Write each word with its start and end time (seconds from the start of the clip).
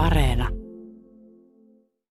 Areena. 0.00 0.48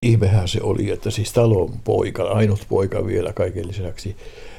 Ihmehän 0.02 0.48
se 0.48 0.60
oli, 0.62 0.90
että 0.90 1.10
siis 1.10 1.32
talon 1.32 1.72
poika, 1.84 2.22
ainut 2.22 2.66
poika 2.68 3.06
vielä 3.06 3.32
kaiken 3.32 3.68
lisäksi, 3.68 4.16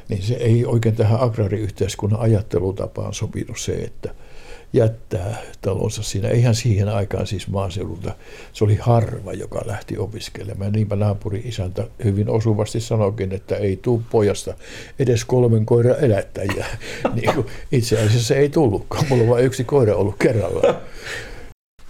niin 0.09 0.21
se 0.21 0.33
ei 0.33 0.65
oikein 0.65 0.95
tähän 0.95 1.19
agraariyhteiskunnan 1.19 2.19
ajattelutapaan 2.19 3.13
sopinut 3.13 3.59
se, 3.59 3.73
että 3.73 4.15
jättää 4.73 5.37
talonsa 5.61 6.03
siinä. 6.03 6.27
Eihän 6.27 6.55
siihen 6.55 6.89
aikaan 6.89 7.27
siis 7.27 7.47
maaseudulta, 7.47 8.15
se 8.53 8.63
oli 8.63 8.75
harva, 8.75 9.33
joka 9.33 9.61
lähti 9.65 9.97
opiskelemaan. 9.97 10.71
Niinpä 10.71 10.95
naapuri 10.95 11.41
isäntä 11.45 11.87
hyvin 12.03 12.29
osuvasti 12.29 12.79
sanoikin, 12.79 13.31
että 13.31 13.55
ei 13.55 13.79
tuu 13.81 14.03
pojasta 14.11 14.53
edes 14.99 15.25
kolmen 15.25 15.65
koira 15.65 15.95
elättäjiä. 15.95 16.65
niin 17.15 17.45
itse 17.71 17.99
asiassa 18.05 18.35
ei 18.35 18.49
tullutkaan, 18.49 19.05
mulla 19.09 19.23
on 19.23 19.29
vain 19.29 19.45
yksi 19.45 19.63
koira 19.63 19.95
ollut 19.95 20.15
kerrallaan. 20.19 20.75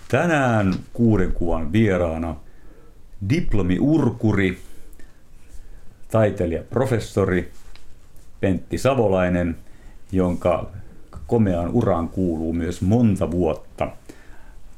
Tänään 0.10 0.74
kuuden 0.94 1.32
kuvan 1.32 1.72
vieraana 1.72 2.36
diplomi-urkuri, 3.30 4.58
taiteilija, 6.12 6.64
professori 6.64 7.52
Pentti 8.40 8.78
Savolainen, 8.78 9.58
jonka 10.12 10.70
komeaan 11.28 11.72
uraan 11.72 12.10
kuuluu 12.10 12.54
myös 12.54 12.82
monta 12.82 13.32
vuotta 13.32 13.92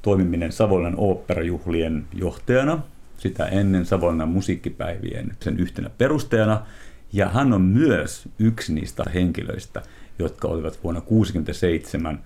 toimiminen 0.02 0.52
Savonlinnan 0.52 1.00
oopperajuhlien 1.00 2.06
johtajana, 2.14 2.82
sitä 3.18 3.46
ennen 3.46 3.86
Savonlinnan 3.86 4.30
musiikkipäivien 4.30 5.32
sen 5.40 5.60
yhtenä 5.60 5.90
perustajana, 5.98 6.66
ja 7.14 7.30
hän 7.30 7.54
on 7.54 7.62
myös 7.62 8.30
yksi 8.40 8.74
niistä 8.74 9.04
henkilöistä, 9.14 9.82
jotka 10.20 10.48
olivat 10.48 10.80
vuonna 10.84 11.02
1967 11.02 12.20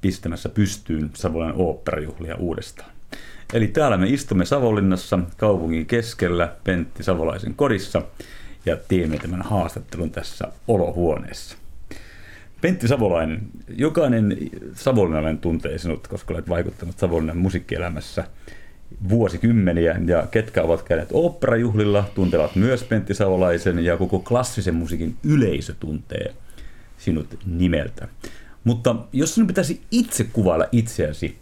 pistämässä 0.00 0.48
pystyyn 0.48 1.10
Savonlinnan 1.14 1.60
oopperajuhlia 1.60 2.36
uudestaan. 2.36 2.90
Eli 3.52 3.66
täällä 3.66 3.96
me 3.96 4.08
istumme 4.08 4.44
Savonlinnassa 4.44 5.18
kaupungin 5.36 5.86
keskellä 5.86 6.56
Pentti 6.64 7.02
Savolaisen 7.02 7.54
kodissa 7.54 8.02
ja 8.66 8.76
teemme 8.88 9.18
tämän 9.18 9.42
haastattelun 9.42 10.10
tässä 10.10 10.48
olohuoneessa. 10.68 11.56
Pentti 12.60 12.88
Savolainen, 12.88 13.40
jokainen 13.68 14.36
savonlinnalainen 14.74 15.38
tuntee 15.38 15.78
sinut, 15.78 16.08
koska 16.08 16.34
olet 16.34 16.48
vaikuttanut 16.48 16.98
Savonlinnan 16.98 17.38
musiikkielämässä 17.38 18.24
vuosikymmeniä, 19.08 20.00
ja 20.06 20.26
ketkä 20.30 20.62
ovat 20.62 20.82
käyneet 20.82 21.08
oopperajuhlilla, 21.12 22.10
tuntevat 22.14 22.56
myös 22.56 22.84
Pentti 22.84 23.14
Savolaisen, 23.14 23.84
ja 23.84 23.96
koko 23.96 24.18
klassisen 24.18 24.74
musiikin 24.74 25.16
yleisö 25.24 25.74
tuntee 25.80 26.34
sinut 26.98 27.38
nimeltä. 27.46 28.08
Mutta 28.64 28.96
jos 29.12 29.34
sinun 29.34 29.46
pitäisi 29.46 29.82
itse 29.90 30.24
kuvailla 30.24 30.64
itseäsi 30.72 31.38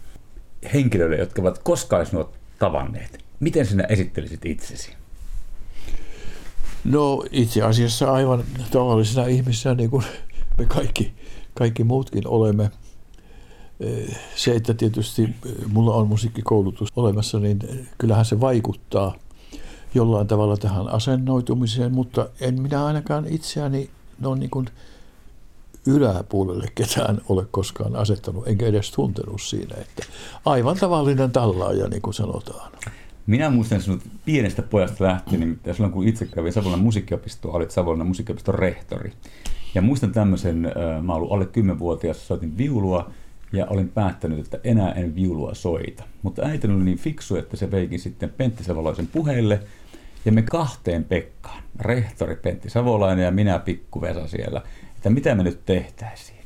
henkilöille, 0.74 1.16
jotka 1.16 1.42
ovat 1.42 1.58
koskaan 1.58 2.06
sinut 2.06 2.30
tavanneet, 2.58 3.24
miten 3.40 3.66
sinä 3.66 3.84
esittelisit 3.84 4.46
itsesi? 4.46 4.92
No 6.84 7.24
itse 7.30 7.62
asiassa 7.62 8.12
aivan 8.12 8.44
tavallisena 8.70 9.26
ihmisenä, 9.26 9.74
niin 9.74 9.90
kuin 9.90 10.04
me 10.58 10.64
kaikki, 10.64 11.14
kaikki 11.54 11.84
muutkin 11.84 12.28
olemme. 12.28 12.70
Se, 14.36 14.54
että 14.54 14.74
tietysti 14.74 15.34
mulla 15.66 15.94
on 15.94 16.08
musiikkikoulutus 16.08 16.88
olemassa, 16.96 17.38
niin 17.38 17.88
kyllähän 17.98 18.24
se 18.24 18.40
vaikuttaa 18.40 19.14
jollain 19.94 20.26
tavalla 20.26 20.56
tähän 20.56 20.88
asennoitumiseen, 20.88 21.92
mutta 21.92 22.28
en 22.40 22.62
minä 22.62 22.84
ainakaan 22.86 23.26
itseäni 23.28 23.90
no 24.20 24.34
niin 24.34 24.50
kuin 24.50 24.66
yläpuolelle 25.86 26.66
ketään 26.74 27.20
ole 27.28 27.46
koskaan 27.50 27.96
asettanut, 27.96 28.48
enkä 28.48 28.66
edes 28.66 28.90
tuntenut 28.90 29.42
siinä, 29.42 29.76
että 29.80 30.02
aivan 30.44 30.76
tavallinen 30.76 31.30
tallaaja, 31.30 31.88
niin 31.88 32.02
kuin 32.02 32.14
sanotaan. 32.14 32.72
Minä 33.26 33.50
muistan 33.50 33.82
sinut 33.82 34.02
pienestä 34.24 34.62
pojasta 34.62 35.04
lähtien, 35.04 35.40
nimittäin 35.40 35.76
silloin 35.76 35.92
kun 35.92 36.08
itse 36.08 36.26
kävin 36.26 36.52
Savonlinnan 36.52 36.84
musiikkiopistoa, 36.84 37.52
olit 37.52 37.70
Savonlinnan 37.70 38.06
musiikkiopiston 38.06 38.54
rehtori. 38.54 39.12
Ja 39.74 39.82
muistan 39.82 40.12
tämmöisen, 40.12 40.72
mä 41.02 41.14
olin 41.14 41.32
alle 41.32 41.44
10-vuotias, 41.44 42.28
soitin 42.28 42.58
viulua 42.58 43.10
ja 43.52 43.66
olin 43.66 43.88
päättänyt, 43.88 44.38
että 44.38 44.58
enää 44.64 44.92
en 44.92 45.14
viulua 45.14 45.54
soita. 45.54 46.04
Mutta 46.22 46.42
äiti 46.42 46.66
oli 46.66 46.84
niin 46.84 46.98
fiksu, 46.98 47.36
että 47.36 47.56
se 47.56 47.70
veikin 47.70 48.00
sitten 48.00 48.30
Pentti 48.36 48.64
Savolaisen 48.64 49.06
puheille 49.06 49.60
ja 50.24 50.32
me 50.32 50.42
kahteen 50.42 51.04
Pekkaan, 51.04 51.62
rehtori 51.80 52.36
Pentti 52.36 52.70
Savolainen 52.70 53.24
ja 53.24 53.30
minä 53.30 53.58
pikku 53.58 54.00
Vesa 54.00 54.26
siellä, 54.26 54.62
että 54.98 55.10
mitä 55.10 55.34
me 55.34 55.42
nyt 55.42 55.60
tehtäisiin. 55.66 56.38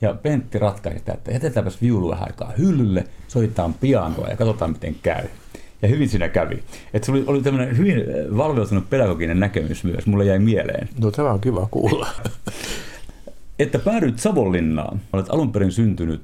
Ja 0.00 0.14
Pentti 0.14 0.58
ratkaisi 0.58 0.98
sitä, 0.98 1.12
että 1.12 1.30
jätetäänpäs 1.30 1.82
viulu 1.82 2.10
vähän 2.10 2.26
aikaa 2.26 2.52
hyllylle, 2.58 3.04
soitetaan 3.28 3.74
pianoa 3.74 4.28
ja 4.28 4.36
katsotaan 4.36 4.70
miten 4.70 4.96
käy. 5.02 5.24
Ja 5.82 5.88
hyvin 5.88 6.08
siinä 6.08 6.28
kävi. 6.28 6.62
Että 6.94 7.06
se 7.06 7.12
oli, 7.12 7.24
oli 7.26 7.42
tämmöinen 7.42 7.78
hyvin 7.78 8.04
valveutunut 8.36 8.90
pedagoginen 8.90 9.40
näkemys 9.40 9.84
myös, 9.84 10.06
mulle 10.06 10.24
jäi 10.24 10.38
mieleen. 10.38 10.88
No 11.00 11.10
tämä 11.10 11.30
on 11.30 11.40
kiva 11.40 11.68
kuulla. 11.70 12.08
että 13.58 13.78
päädyit 13.78 14.18
Savonlinnaan. 14.18 15.00
Olet 15.12 15.26
alun 15.30 15.52
perin 15.52 15.72
syntynyt 15.72 16.22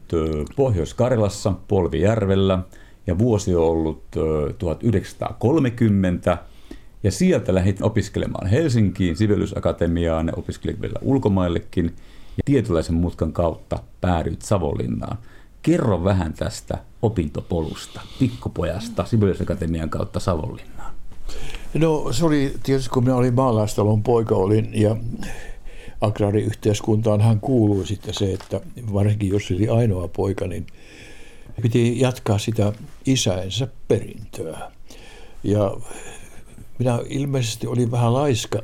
Pohjois-Karjalassa, 0.56 1.52
Polvijärvellä, 1.68 2.58
ja 3.06 3.18
vuosi 3.18 3.54
on 3.54 3.64
ollut 3.64 4.02
1930. 4.58 6.38
Ja 7.02 7.10
sieltä 7.10 7.54
lähdit 7.54 7.82
opiskelemaan 7.82 8.46
Helsinkiin, 8.46 9.16
Sibeliusakatemiaan, 9.16 10.26
ja 10.26 10.32
opiskelit 10.36 10.80
vielä 10.80 10.98
ulkomaillekin. 11.02 11.84
Ja 12.36 12.42
tietynlaisen 12.44 12.94
mutkan 12.94 13.32
kautta 13.32 13.78
päädyit 14.00 14.42
Savonlinnaan. 14.42 15.18
Kerro 15.62 16.04
vähän 16.04 16.32
tästä 16.32 16.78
opintopolusta, 17.02 18.00
pikkupojasta 18.18 19.04
Sibeliusakatemian 19.04 19.90
kautta 19.90 20.20
Savonlinnaan. 20.20 20.94
No 21.74 22.12
se 22.12 22.24
oli 22.24 22.54
tietysti, 22.62 22.90
kun 22.90 23.04
minä 23.04 23.16
olin 23.16 23.34
maalaistalon 23.34 24.02
poika 24.02 24.34
olin 24.34 24.70
ja 24.72 24.96
agraariyhteiskuntaan 26.00 27.20
hän 27.20 27.40
kuului 27.40 27.86
sitten 27.86 28.14
se, 28.14 28.32
että 28.32 28.60
varsinkin 28.92 29.28
jos 29.28 29.50
oli 29.50 29.68
ainoa 29.68 30.08
poika, 30.08 30.46
niin 30.46 30.66
piti 31.62 32.00
jatkaa 32.00 32.38
sitä 32.38 32.72
isänsä 33.06 33.68
perintöä. 33.88 34.70
Ja 35.44 35.76
minä 36.78 36.98
ilmeisesti 37.08 37.66
olin 37.66 37.90
vähän 37.90 38.14
laiska, 38.14 38.58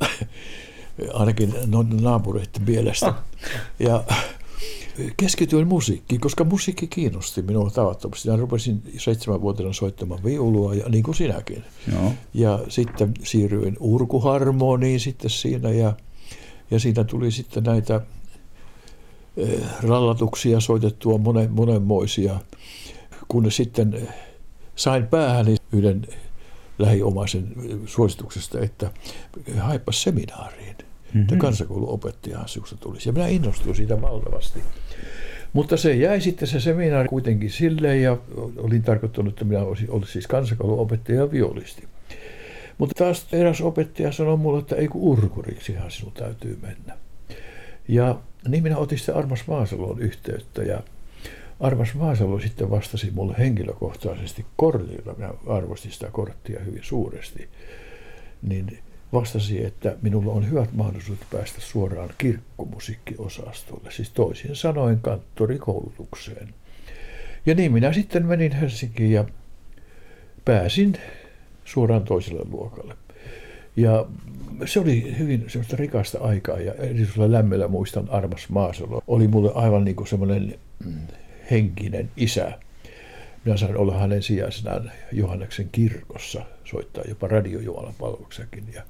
ainakin 1.13 1.53
naapureiden 2.01 2.63
mielestä. 2.67 3.13
Ja 3.79 4.03
keskityin 5.17 5.67
musiikkiin, 5.67 6.21
koska 6.21 6.43
musiikki 6.43 6.87
kiinnosti 6.87 7.41
minua 7.41 7.69
tavattomasti. 7.69 8.29
Ja 8.29 8.35
rupesin 8.35 8.83
seitsemänvuotiaana 8.97 9.73
soittamaan 9.73 10.23
viulua, 10.23 10.73
ja 10.73 10.89
niin 10.89 11.03
kuin 11.03 11.15
sinäkin. 11.15 11.63
Joo. 11.91 12.13
Ja 12.33 12.59
sitten 12.69 13.13
siirryin 13.23 13.77
urkuharmoniin 13.79 14.99
sitten 14.99 15.29
siinä, 15.29 15.69
ja, 15.69 15.93
ja 16.71 16.79
siinä 16.79 17.03
tuli 17.03 17.31
sitten 17.31 17.63
näitä 17.63 18.01
eh, 19.37 19.61
rallatuksia 19.83 20.59
soitettua 20.59 21.17
monen, 21.17 21.51
monenmoisia, 21.51 22.39
kun 23.27 23.51
sitten 23.51 24.09
sain 24.75 25.07
päähäni 25.07 25.55
yhden 25.71 26.07
lähiomaisen 26.85 27.47
suosituksesta, 27.85 28.59
että 28.59 28.91
haippa 29.59 29.91
seminaariin 29.91 30.75
mm-hmm. 30.77 31.21
että 31.21 31.35
kansakouluopettajahan 31.35 32.49
sinusta 32.49 32.77
tulisi. 32.77 33.09
Ja 33.09 33.13
minä 33.13 33.27
innostuin 33.27 33.75
siitä 33.75 34.01
valtavasti. 34.01 34.59
Mutta 35.53 35.77
se 35.77 35.95
jäi 35.95 36.21
sitten 36.21 36.47
se 36.47 36.59
seminaari 36.59 37.07
kuitenkin 37.07 37.51
silleen 37.51 38.01
ja 38.01 38.17
olin 38.57 38.83
tarkoittanut, 38.83 39.33
että 39.33 39.45
minä 39.45 39.63
olisin 39.63 39.91
ollut 39.91 40.09
siis 40.09 40.27
kansakouluopettaja 40.27 41.19
ja 41.19 41.31
violisti. 41.31 41.87
Mutta 42.77 43.03
taas 43.03 43.27
eräs 43.31 43.61
opettaja 43.61 44.11
sanoi 44.11 44.37
mulle, 44.37 44.59
että 44.59 44.75
ei 44.75 44.87
kun 44.87 45.01
urkuriksihan 45.01 45.91
sinun 45.91 46.13
täytyy 46.13 46.59
mennä. 46.61 46.97
Ja 47.87 48.19
niin 48.47 48.63
minä 48.63 48.77
otin 48.77 48.97
sitten 48.97 49.15
Armas 49.15 49.47
Maasalon 49.47 49.99
yhteyttä 49.99 50.63
ja 50.63 50.83
Armas 51.59 51.93
Maasalo 51.93 52.39
sitten 52.39 52.69
vastasi 52.69 53.11
mulle 53.11 53.35
henkilökohtaisesti 53.37 54.45
kortilla. 54.55 55.13
Minä 55.13 55.33
arvostin 55.47 55.91
sitä 55.91 56.07
korttia 56.11 56.59
hyvin 56.59 56.83
suuresti. 56.83 57.49
Niin 58.41 58.79
vastasi, 59.13 59.65
että 59.65 59.97
minulla 60.01 60.31
on 60.31 60.49
hyvät 60.49 60.73
mahdollisuudet 60.73 61.25
päästä 61.31 61.61
suoraan 61.61 62.09
kirkkomusiikkiosastolle, 62.17 63.91
siis 63.91 64.09
toisin 64.09 64.55
sanoen 64.55 64.99
kanttorikoulutukseen. 64.99 66.53
Ja 67.45 67.55
niin 67.55 67.73
minä 67.73 67.93
sitten 67.93 68.25
menin 68.25 68.51
Helsinkiin 68.51 69.11
ja 69.11 69.25
pääsin 70.45 70.93
suoraan 71.65 72.03
toiselle 72.03 72.41
luokalle. 72.51 72.95
Ja 73.75 74.05
se 74.65 74.79
oli 74.79 75.15
hyvin 75.19 75.45
semmoista 75.47 75.77
rikasta 75.77 76.19
aikaa 76.19 76.59
ja 76.59 76.73
erityisellä 76.73 77.31
lämmöllä 77.31 77.67
muistan 77.67 78.09
Armas 78.09 78.49
Maasalo. 78.49 79.01
Oli 79.07 79.27
mulle 79.27 79.51
aivan 79.55 79.85
niin 79.85 79.95
kuin 79.95 80.07
semmoinen 80.07 80.55
mm, 80.85 80.93
henkinen 81.51 82.11
isä. 82.17 82.59
Minä 83.45 83.57
sain 83.57 83.77
olla 83.77 83.97
hänen 83.97 84.23
sijaisenaan 84.23 84.91
Johanneksen 85.11 85.69
kirkossa, 85.71 86.45
soittaa 86.63 87.03
jopa 87.07 87.27
radiojumalapalveluksakin. 87.27 88.63
Ja, 88.73 88.83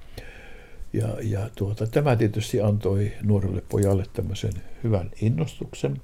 ja, 0.94 1.08
ja 1.22 1.50
tuota, 1.56 1.88
tämä 1.88 2.16
tietysti 2.16 2.62
antoi 2.62 3.12
nuorelle 3.24 3.64
pojalle 3.70 4.04
tämmöisen 4.14 4.54
hyvän 4.84 5.12
innostuksen. 5.22 6.02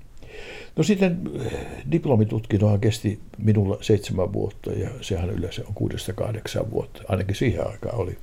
No 0.76 0.84
sitten 0.84 1.22
eh, 1.46 1.52
diplomitutkintohan 1.92 2.80
kesti 2.80 3.20
minulla 3.38 3.78
seitsemän 3.82 4.34
vuotta 4.34 4.72
ja 4.72 4.90
sehän 5.02 5.30
yleensä 5.30 5.62
on 5.68 5.74
kuudesta 5.74 6.14
kahdeksan 6.14 6.72
vuotta, 6.72 7.04
ainakin 7.08 7.36
siihen 7.36 7.68
aikaan 7.68 7.96
oli. 7.96 8.18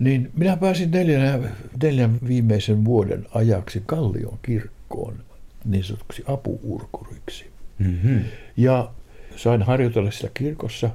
Niin 0.00 0.30
minä 0.36 0.56
pääsin 0.56 0.90
neljän, 0.90 1.56
neljän 1.82 2.18
viimeisen 2.28 2.84
vuoden 2.84 3.26
ajaksi 3.34 3.82
Kallion 3.86 4.38
kirkkoon 4.42 5.24
niin 5.64 5.84
sanotuksi 5.84 6.22
apuurkuriksi. 6.26 7.46
Mm-hmm. 7.78 8.20
Ja 8.56 8.90
sain 9.36 9.62
harjoitella 9.62 10.10
sitä 10.10 10.30
kirkossa 10.34 10.90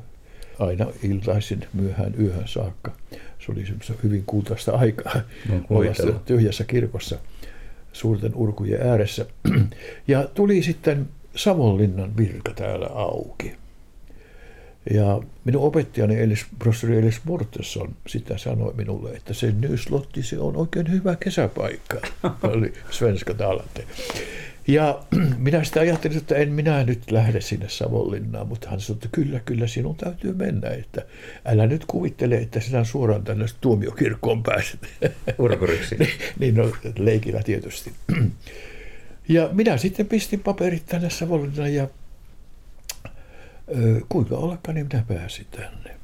aina 0.60 0.86
iltaisin 1.04 1.68
myöhään 1.74 2.14
yöhön 2.20 2.48
saakka. 2.48 2.96
Se 3.40 3.52
oli 3.52 3.66
semmoista 3.66 3.94
hyvin 4.04 4.24
kultaista 4.26 4.72
aikaa 4.72 5.22
no, 5.50 5.62
olla 5.70 6.20
tyhjässä 6.26 6.64
kirkossa 6.64 7.18
suurten 7.94 8.36
urkujen 8.36 8.88
ääressä. 8.88 9.26
Ja 10.08 10.28
tuli 10.34 10.64
sitten 10.64 11.10
Savonlinnan 11.36 12.18
virka 12.18 12.54
täällä 12.54 12.88
auki. 12.88 13.56
Ja 14.94 15.22
minun 15.44 15.64
opettajani 15.64 16.20
Elis, 16.20 16.46
professori 16.60 16.98
Elis 16.98 17.22
Mortenson 17.24 17.96
sitä 18.08 18.38
sanoi 18.38 18.74
minulle, 18.74 19.12
että 19.12 19.34
se 19.34 19.52
Nyslotti 19.60 20.24
se 20.24 20.40
on 20.40 20.56
oikein 20.56 20.92
hyvä 20.92 21.16
kesäpaikka. 21.16 21.98
oli 22.54 22.74
svenska 22.92 23.34
talate. 23.34 23.88
Ja 24.70 25.00
minä 25.38 25.64
sitä 25.64 25.80
ajattelin, 25.80 26.18
että 26.18 26.36
en 26.36 26.52
minä 26.52 26.84
nyt 26.84 27.12
lähde 27.12 27.42
sinne 27.42 27.70
Savonlinnaan, 27.70 28.48
mutta 28.48 28.70
hän 28.70 28.80
sanoi, 28.80 28.98
että 28.98 29.10
kyllä, 29.12 29.40
kyllä 29.40 29.68
sinun 29.68 29.96
täytyy 29.96 30.34
mennä, 30.34 30.70
että 30.70 31.06
älä 31.46 31.68
nyt 31.68 31.86
kuvittele, 31.86 32.36
että 32.36 32.60
sinä 32.60 32.84
suoraan 32.84 33.24
tänne 33.24 33.46
tuomiokirkkoon 33.62 34.44
pääset. 34.44 34.80
Urkuriksi. 35.40 35.96
niin, 35.96 36.12
niin 36.40 36.56
no, 36.56 36.72
leikillä 36.98 37.44
tietysti. 37.44 37.92
ja 39.30 39.50
minä 39.52 39.78
sitten 39.78 40.08
pistin 40.08 40.40
paperit 40.40 40.86
tänne 40.86 41.10
Savonlinnaan 41.10 41.74
ja 41.74 41.88
ö, 43.78 44.02
kuinka 44.10 44.36
ollakaan, 44.36 44.76
niin 44.76 44.88
minä 44.94 45.06
pääsin 45.08 45.46
tänne. 45.52 45.98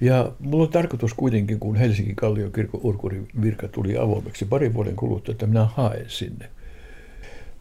Ja 0.00 0.32
mulla 0.38 0.64
on 0.64 0.72
tarkoitus 0.72 1.14
kuitenkin, 1.14 1.60
kun 1.60 1.76
Helsingin 1.76 2.16
Kalliokirkon 2.16 2.80
urkurin 2.84 3.28
virka 3.42 3.68
tuli 3.68 3.98
avoimeksi 3.98 4.44
parin 4.44 4.74
vuoden 4.74 4.96
kuluttua, 4.96 5.32
että 5.32 5.46
minä 5.46 5.64
haen 5.64 6.04
sinne– 6.08 6.50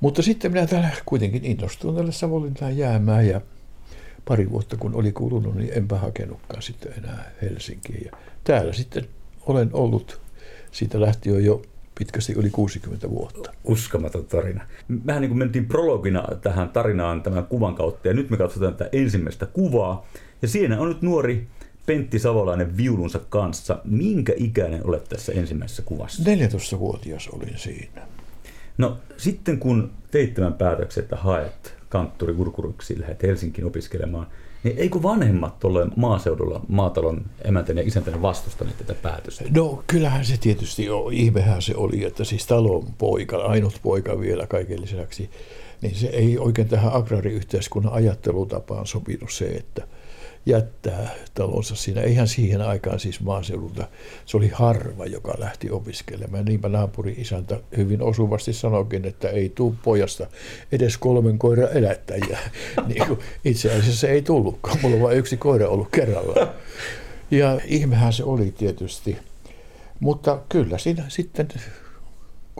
mutta 0.01 0.21
sitten 0.21 0.51
minä 0.51 0.68
täällä 0.68 0.89
kuitenkin 1.06 1.45
innostuin 1.45 1.95
tälle 1.95 2.12
Savonlintaan 2.12 2.77
jäämään 2.77 3.27
ja 3.27 3.42
pari 4.25 4.51
vuotta 4.51 4.77
kun 4.77 4.95
oli 4.95 5.12
kulunut, 5.12 5.56
niin 5.56 5.71
enpä 5.74 5.98
hakenutkaan 5.98 6.62
sitten 6.62 6.94
enää 6.98 7.31
Helsinkiin. 7.42 8.06
Ja 8.06 8.12
täällä 8.44 8.74
sitten 8.74 9.07
olen 9.45 9.69
ollut 9.74 10.21
siitä 10.71 11.01
lähtien 11.01 11.45
jo 11.45 11.62
pitkästi 12.00 12.33
yli 12.33 12.50
60 12.50 13.09
vuotta. 13.09 13.53
Uskomaton 13.63 14.25
tarina. 14.25 14.68
Mehän 15.03 15.21
niin 15.21 15.30
kuin 15.30 15.39
mentiin 15.39 15.65
prologina 15.65 16.27
tähän 16.42 16.69
tarinaan 16.69 17.24
tämän 17.24 17.45
kuvan 17.45 17.75
kautta 17.75 18.07
ja 18.07 18.13
nyt 18.13 18.30
me 18.30 18.38
katsotaan 18.38 18.75
tätä 18.75 18.89
ensimmäistä 18.92 19.45
kuvaa. 19.45 20.07
Ja 20.42 20.47
siinä 20.47 20.80
on 20.80 20.88
nyt 20.88 21.01
nuori 21.01 21.47
Pentti 21.86 22.19
Savolainen 22.19 22.77
viulunsa 22.77 23.19
kanssa. 23.30 23.81
Minkä 23.86 24.33
ikäinen 24.38 24.88
olet 24.88 25.04
tässä 25.04 25.31
ensimmäisessä 25.31 25.83
kuvassa? 25.86 26.24
14-vuotias 26.24 27.27
olin 27.27 27.57
siinä. 27.57 28.07
No 28.77 28.97
sitten 29.18 29.59
kun 29.59 29.91
teit 30.12 30.33
tämän 30.33 30.53
päätöksen, 30.53 31.03
että 31.03 31.15
haet 31.15 31.75
kanttori 31.89 32.33
Urkuruksi, 32.33 33.00
lähdet 33.00 33.23
Helsinkiin 33.23 33.68
opiskelemaan, 33.68 34.27
niin 34.63 34.77
eikö 34.77 35.03
vanhemmat 35.03 35.59
tuolle 35.59 35.88
maaseudulla 35.95 36.62
maatalon 36.68 37.25
emäntäni 37.45 37.81
ja 37.81 37.88
isäntäni 37.88 38.21
vastustaneet 38.21 38.77
tätä 38.77 38.94
päätöstä? 38.94 39.44
No 39.56 39.83
kyllähän 39.88 40.25
se 40.25 40.38
tietysti 40.38 40.85
jo, 40.85 41.09
ihmehän 41.12 41.62
se 41.62 41.75
oli, 41.75 42.06
että 42.06 42.23
siis 42.23 42.47
talon 42.47 42.88
poika, 42.97 43.38
ainut 43.38 43.79
poika 43.83 44.19
vielä 44.19 44.47
kaiken 44.47 44.81
lisäksi, 44.81 45.29
niin 45.81 45.95
se 45.95 46.07
ei 46.07 46.38
oikein 46.38 46.68
tähän 46.68 46.94
agraariyhteiskunnan 46.94 47.94
ajattelutapaan 47.94 48.88
sopinut 48.88 49.31
se, 49.31 49.45
että– 49.45 49.88
jättää 50.45 51.09
talonsa 51.33 51.75
siinä. 51.75 52.01
Eihän 52.01 52.27
siihen 52.27 52.61
aikaan 52.61 52.99
siis 52.99 53.21
maaseudulta, 53.21 53.88
se 54.25 54.38
oli 54.38 54.47
harva, 54.47 55.05
joka 55.05 55.35
lähti 55.38 55.71
opiskelemaan. 55.71 56.45
Niinpä 56.45 56.69
naapuri 56.69 57.15
isäntä 57.17 57.59
hyvin 57.77 58.01
osuvasti 58.01 58.53
sanoikin, 58.53 59.05
että 59.05 59.29
ei 59.29 59.49
tuu 59.49 59.75
pojasta 59.83 60.27
edes 60.71 60.97
kolmen 60.97 61.39
koira 61.39 61.67
elättäjiä. 61.67 62.39
niin 62.88 63.07
kuin 63.07 63.19
itse 63.45 63.73
asiassa 63.73 64.07
ei 64.07 64.21
tullutkaan, 64.21 64.77
mulla 64.81 64.95
on 64.95 65.01
vain 65.01 65.17
yksi 65.17 65.38
koira 65.38 65.67
ollut 65.67 65.89
kerralla. 65.91 66.53
Ja 67.31 67.59
ihmehän 67.65 68.13
se 68.13 68.23
oli 68.23 68.53
tietysti. 68.57 69.17
Mutta 69.99 70.39
kyllä 70.49 70.77
siinä 70.77 71.05
sitten 71.07 71.47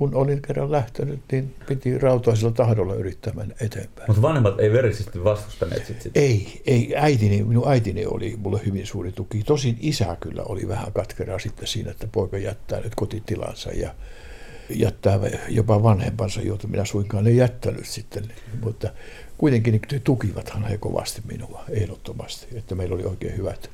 kun 0.02 0.16
olin 0.16 0.42
kerran 0.42 0.72
lähtenyt, 0.72 1.20
niin 1.32 1.56
piti 1.68 1.98
rautaisella 1.98 2.52
tahdolla 2.52 2.96
yrittää 2.96 3.34
mennä 3.34 3.56
eteenpäin. 3.62 4.08
Mutta 4.08 4.22
vanhemmat 4.22 4.60
ei 4.60 4.72
verisesti 4.72 5.24
vastustaneet 5.24 5.86
sit 5.86 6.02
sitä? 6.02 6.20
Ei, 6.20 6.62
ei. 6.66 6.94
Äitini, 6.96 7.44
minun 7.44 7.72
äitini 7.72 8.06
oli 8.06 8.36
mulle 8.38 8.62
hyvin 8.66 8.88
suuri 8.88 9.12
tuki. 9.12 9.44
Tosin 9.44 9.78
isä 9.80 10.18
kyllä 10.20 10.44
oli 10.44 10.68
vähän 10.68 10.94
katkeraa 10.94 11.40
sitten 11.40 11.68
siinä, 11.68 11.92
että 11.92 12.08
poika 12.12 12.38
jättää 12.38 12.80
nyt 12.80 12.96
kotitilansa 12.96 13.72
ja 13.72 13.96
jättää 14.70 15.20
jopa 15.50 15.84
vanhempansa, 15.84 16.42
joita 16.42 16.68
minä 16.68 16.86
suinkaan 16.86 17.28
ei 17.28 17.38
jättänyt 17.38 17.86
sitten. 17.86 18.24
Mutta 18.62 18.90
kuitenkin 19.38 19.82
tukivathan 20.04 20.64
he 20.64 20.78
kovasti 20.78 21.22
minua, 21.32 21.64
ehdottomasti, 21.70 22.48
että 22.58 22.76
meillä 22.76 22.96
oli 22.96 23.04
oikein 23.04 23.38
hyvät, 23.38 23.70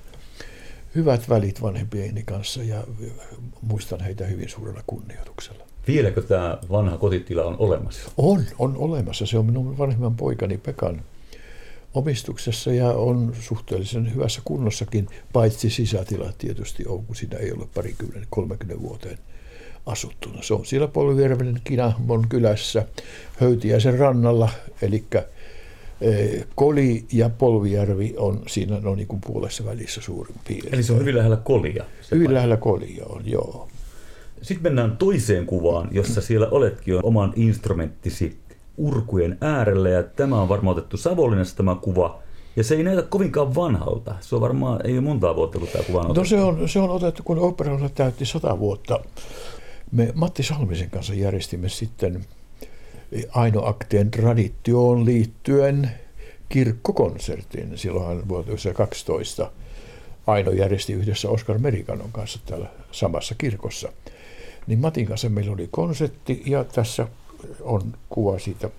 hyvät 0.96 1.30
välit 1.30 1.62
vanhempieni 1.62 2.24
kanssa 2.24 2.64
ja 2.64 2.84
muistan 3.62 4.00
heitä 4.00 4.26
hyvin 4.26 4.50
suurella 4.50 4.84
kunnioituksella. 4.88 5.67
Vieläkö 5.88 6.22
tämä 6.22 6.58
vanha 6.72 6.98
kotitila 6.98 7.44
on 7.44 7.56
olemassa? 7.60 8.12
On, 8.18 8.44
on 8.60 8.78
olemassa. 8.78 9.26
Se 9.26 9.38
on 9.38 9.46
minun 9.46 9.78
vanhemman 9.78 10.16
poikani 10.16 10.58
Pekan 10.58 11.02
omistuksessa 11.94 12.74
ja 12.74 12.90
on 12.90 13.34
suhteellisen 13.40 14.16
hyvässä 14.16 14.42
kunnossakin, 14.46 15.08
paitsi 15.34 15.70
sisätilat 15.70 16.38
tietysti 16.38 16.84
on, 16.88 17.06
kun 17.06 17.16
siinä 17.16 17.38
ei 17.38 17.52
ole 17.52 17.68
parikymmentä, 17.76 18.28
30 18.30 18.82
vuoteen 18.82 19.18
asuttuna. 19.86 20.42
Se 20.42 20.54
on 20.54 20.66
siellä 20.66 20.88
Polvijärven 20.88 21.62
Kinahmon 21.64 22.28
kylässä 22.30 22.86
Höytiäisen 23.40 24.00
rannalla, 24.00 24.50
eli 24.82 25.04
e, 26.02 26.42
Koli 26.56 27.06
ja 27.12 27.30
Polvijärvi 27.30 28.14
on 28.18 28.42
siinä 28.48 28.80
no 28.80 28.96
niin 28.96 29.08
kuin 29.08 29.22
puolessa 29.22 29.66
välissä 29.66 30.02
suurin 30.02 30.36
piirtein. 30.48 30.74
Eli 30.74 30.84
se 30.84 30.94
on 30.94 31.00
hyvin 31.00 31.16
lähellä 31.16 31.38
Kolia? 31.38 31.86
Hyvin 32.12 32.34
lähellä 32.34 32.58
Kolia 32.58 33.06
on, 33.10 33.22
joo. 33.26 33.68
Sitten 34.42 34.64
mennään 34.64 34.98
toiseen 34.98 35.46
kuvaan, 35.46 35.90
jossa 35.92 36.22
siellä 36.22 36.48
oletkin 36.52 36.92
jo 36.92 37.00
oman 37.04 37.34
instrumenttisi 37.36 38.38
urkujen 38.78 39.38
äärellä. 39.42 39.90
Ja 39.90 40.04
tämä 40.04 40.42
on 40.42 40.50
varmaan 40.50 40.78
otettu 40.78 40.98
Savonlinnassa 40.98 41.58
tämä 41.58 41.76
kuva. 41.76 42.20
Ja 42.56 42.64
se 42.64 42.76
ei 42.76 42.84
näytä 42.84 43.02
kovinkaan 43.02 43.56
vanhalta. 43.56 44.16
Se 44.20 44.36
on 44.36 44.42
varmaan, 44.42 44.86
ei 44.86 44.94
ole 44.94 45.02
montaa 45.02 45.36
vuotta, 45.36 45.60
kun 45.60 45.68
tämä 45.68 45.84
kuva 45.84 46.00
on 46.00 46.06
otettu. 46.06 46.22
No 46.22 46.26
se 46.26 46.42
on, 46.42 46.70
se 46.70 46.80
on 46.80 46.90
otettu, 46.90 47.24
kun 47.24 47.40
operalla 47.40 47.90
täytti 47.90 48.26
sata 48.26 48.60
vuotta. 48.60 49.00
Me 49.92 50.12
Matti 50.14 50.44
Salmisen 50.44 50.90
kanssa 50.90 51.14
järjestimme 51.14 51.70
sitten 51.70 52.26
Ainoakteen 53.30 54.12
traditioon 54.12 55.06
liittyen 55.06 55.92
kirkkokonsertin. 56.50 57.78
Silloinhan 57.78 58.28
vuonna 58.30 58.52
2012 58.52 59.52
Aino 60.28 60.52
järjesti 60.52 60.94
yhdessä 60.94 61.30
Oskar 61.30 61.58
Merikanon 61.58 62.12
kanssa 62.12 62.40
täällä 62.46 62.68
samassa 62.92 63.36
kirkossa– 63.38 63.90
niin 64.68 64.80
Matin 64.80 65.06
kanssa 65.06 65.30
meillä 65.30 65.54
oli 65.54 65.68
konsertti 65.72 66.44
ja 66.46 66.64
tässä 66.64 67.08
on 67.62 67.82
kuva 68.10 68.40
siitä 68.40 68.70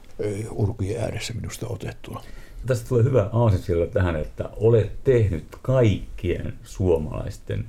urkujen 0.51 1.01
ääressä 1.01 1.35
minusta 1.35 1.67
otettuna. 1.69 2.21
Tästä 2.67 2.89
tulee 2.89 3.05
hyvä 3.05 3.31
aasinsilta 3.33 3.93
tähän, 3.93 4.17
että 4.17 4.51
olet 4.57 5.05
tehnyt 5.05 5.45
kaikkien 5.63 6.53
suomalaisten 6.65 7.65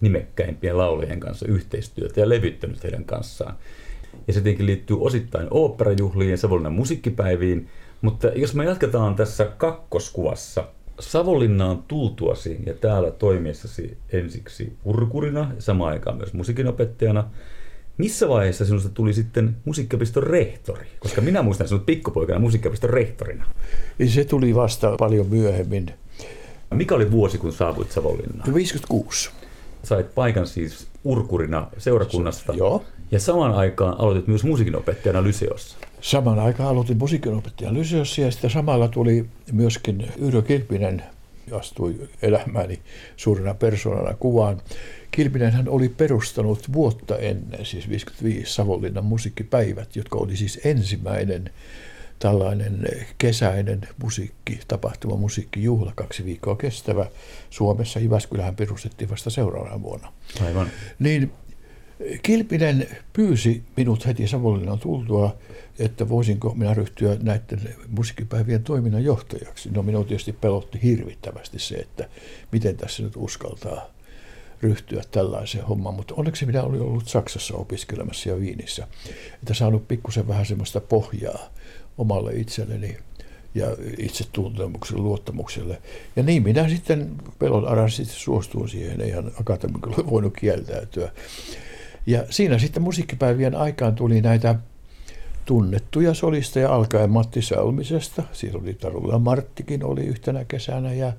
nimekkäimpien 0.00 0.78
laulajien 0.78 1.20
kanssa 1.20 1.46
yhteistyötä 1.46 2.20
ja 2.20 2.28
levyttänyt 2.28 2.84
heidän 2.84 3.04
kanssaan. 3.04 3.54
Ja 4.26 4.32
se 4.32 4.40
tietenkin 4.40 4.66
liittyy 4.66 4.96
osittain 5.00 5.48
oopperajuhliin 5.50 6.30
ja 6.30 6.36
Savonlinnan 6.36 6.72
musiikkipäiviin, 6.72 7.68
mutta 8.00 8.28
jos 8.28 8.54
me 8.54 8.64
jatketaan 8.64 9.16
tässä 9.16 9.44
kakkoskuvassa, 9.44 10.64
Savonlinnaan 11.00 11.84
tultuasi 11.88 12.58
ja 12.66 12.74
täällä 12.74 13.10
toimiessasi 13.10 13.98
ensiksi 14.12 14.76
urkurina 14.84 15.52
ja 15.56 15.62
samaan 15.62 15.92
aikaan 15.92 16.16
myös 16.16 16.32
musiikinopettajana, 16.32 17.30
missä 17.98 18.28
vaiheessa 18.28 18.64
sinusta 18.64 18.88
tuli 18.88 19.14
sitten 19.14 19.56
musiikkiopiston 19.64 20.22
rehtori? 20.22 20.86
Koska 20.98 21.20
minä 21.20 21.42
muistan 21.42 21.68
sinut 21.68 21.86
pikkupoikana 21.86 22.38
musiikkiopiston 22.38 22.90
rehtorina. 22.90 23.46
Se 24.08 24.24
tuli 24.24 24.54
vasta 24.54 24.94
paljon 24.98 25.26
myöhemmin. 25.26 25.90
Mikä 26.74 26.94
oli 26.94 27.10
vuosi, 27.10 27.38
kun 27.38 27.52
saavuit 27.52 27.92
Savonlinnaan? 27.92 28.54
56. 28.54 29.30
Sait 29.82 30.14
paikan 30.14 30.46
siis 30.46 30.86
urkurina 31.04 31.66
seurakunnasta. 31.78 32.54
Joo. 32.54 32.84
Ja 33.10 33.20
samaan 33.20 33.54
aikaan 33.54 34.00
aloitit 34.00 34.26
myös 34.26 34.44
musiikinopettajana 34.44 35.22
Lyseossa. 35.22 35.76
Samaan 36.00 36.38
aikaan 36.38 36.68
aloitin 36.68 36.96
musiikinopettajana 36.96 37.78
Lyseossa 37.78 38.20
ja 38.20 38.30
sitten 38.30 38.50
samalla 38.50 38.88
tuli 38.88 39.26
myöskin 39.52 40.12
Yrjö 40.18 40.42
Kilpinen 40.42 41.02
astui 41.52 41.94
elämääni 42.22 42.78
suurena 43.16 43.54
persoonana 43.54 44.14
kuvaan. 44.14 44.60
Kilpinen 45.10 45.52
hän 45.52 45.68
oli 45.68 45.88
perustanut 45.88 46.72
vuotta 46.72 47.18
ennen, 47.18 47.66
siis 47.66 47.88
55 47.88 48.54
Savonlinnan 48.54 49.04
musiikkipäivät, 49.04 49.96
jotka 49.96 50.18
oli 50.18 50.36
siis 50.36 50.60
ensimmäinen 50.64 51.50
tällainen 52.18 52.88
kesäinen 53.18 53.80
musiikki, 54.02 54.60
tapahtuma 54.68 55.16
musiikkijuhla, 55.16 55.92
kaksi 55.94 56.24
viikkoa 56.24 56.56
kestävä 56.56 57.06
Suomessa. 57.50 58.00
Jyväskylähän 58.00 58.56
perustettiin 58.56 59.10
vasta 59.10 59.30
seuraavana 59.30 59.82
vuonna. 59.82 60.12
Aivan. 60.46 60.70
Niin 60.98 61.32
Kilpinen 62.22 62.86
pyysi 63.12 63.62
minut 63.76 64.06
heti 64.06 64.28
Savonlinnan 64.28 64.78
tultua, 64.78 65.36
että 65.78 66.08
voisinko 66.08 66.54
minä 66.54 66.74
ryhtyä 66.74 67.16
näiden 67.22 67.74
musiikkipäivien 67.88 68.64
toiminnan 68.64 69.04
johtajaksi. 69.04 69.70
No 69.70 69.82
minua 69.82 70.04
tietysti 70.04 70.32
pelotti 70.32 70.82
hirvittävästi 70.82 71.58
se, 71.58 71.74
että 71.74 72.08
miten 72.52 72.76
tässä 72.76 73.02
nyt 73.02 73.12
uskaltaa 73.16 73.97
ryhtyä 74.62 75.02
tällaiseen 75.10 75.64
hommaan, 75.64 75.94
mutta 75.94 76.14
onneksi 76.16 76.46
minä 76.46 76.62
olin 76.62 76.80
ollut 76.80 77.08
Saksassa 77.08 77.54
opiskelemassa 77.54 78.28
ja 78.28 78.40
Viinissä, 78.40 78.88
että 79.42 79.54
saanut 79.54 79.88
pikkusen 79.88 80.28
vähän 80.28 80.46
semmoista 80.46 80.80
pohjaa 80.80 81.48
omalle 81.98 82.32
itselleni 82.32 82.96
ja 83.54 83.66
itsetuntemukselle, 83.98 85.02
luottamukselle. 85.02 85.82
Ja 86.16 86.22
niin 86.22 86.42
minä 86.42 86.68
sitten 86.68 87.10
pelon 87.38 87.68
aran 87.68 87.90
sitten 87.90 88.16
suostuin 88.16 88.68
siihen, 88.68 89.00
eihän 89.00 89.30
akatemikolla 89.40 90.10
voinut 90.10 90.34
kieltäytyä. 90.36 91.12
Ja 92.06 92.24
siinä 92.30 92.58
sitten 92.58 92.82
musiikkipäivien 92.82 93.54
aikaan 93.54 93.94
tuli 93.94 94.20
näitä 94.20 94.54
tunnettuja 95.44 96.14
solisteja 96.14 96.74
alkaen 96.74 97.10
Matti 97.10 97.42
Salmisesta. 97.42 98.22
Siinä 98.32 98.58
oli 98.58 98.74
Tarula 98.74 99.18
Marttikin 99.18 99.84
oli 99.84 100.04
yhtenä 100.04 100.44
kesänä 100.44 100.92
ja 100.92 101.12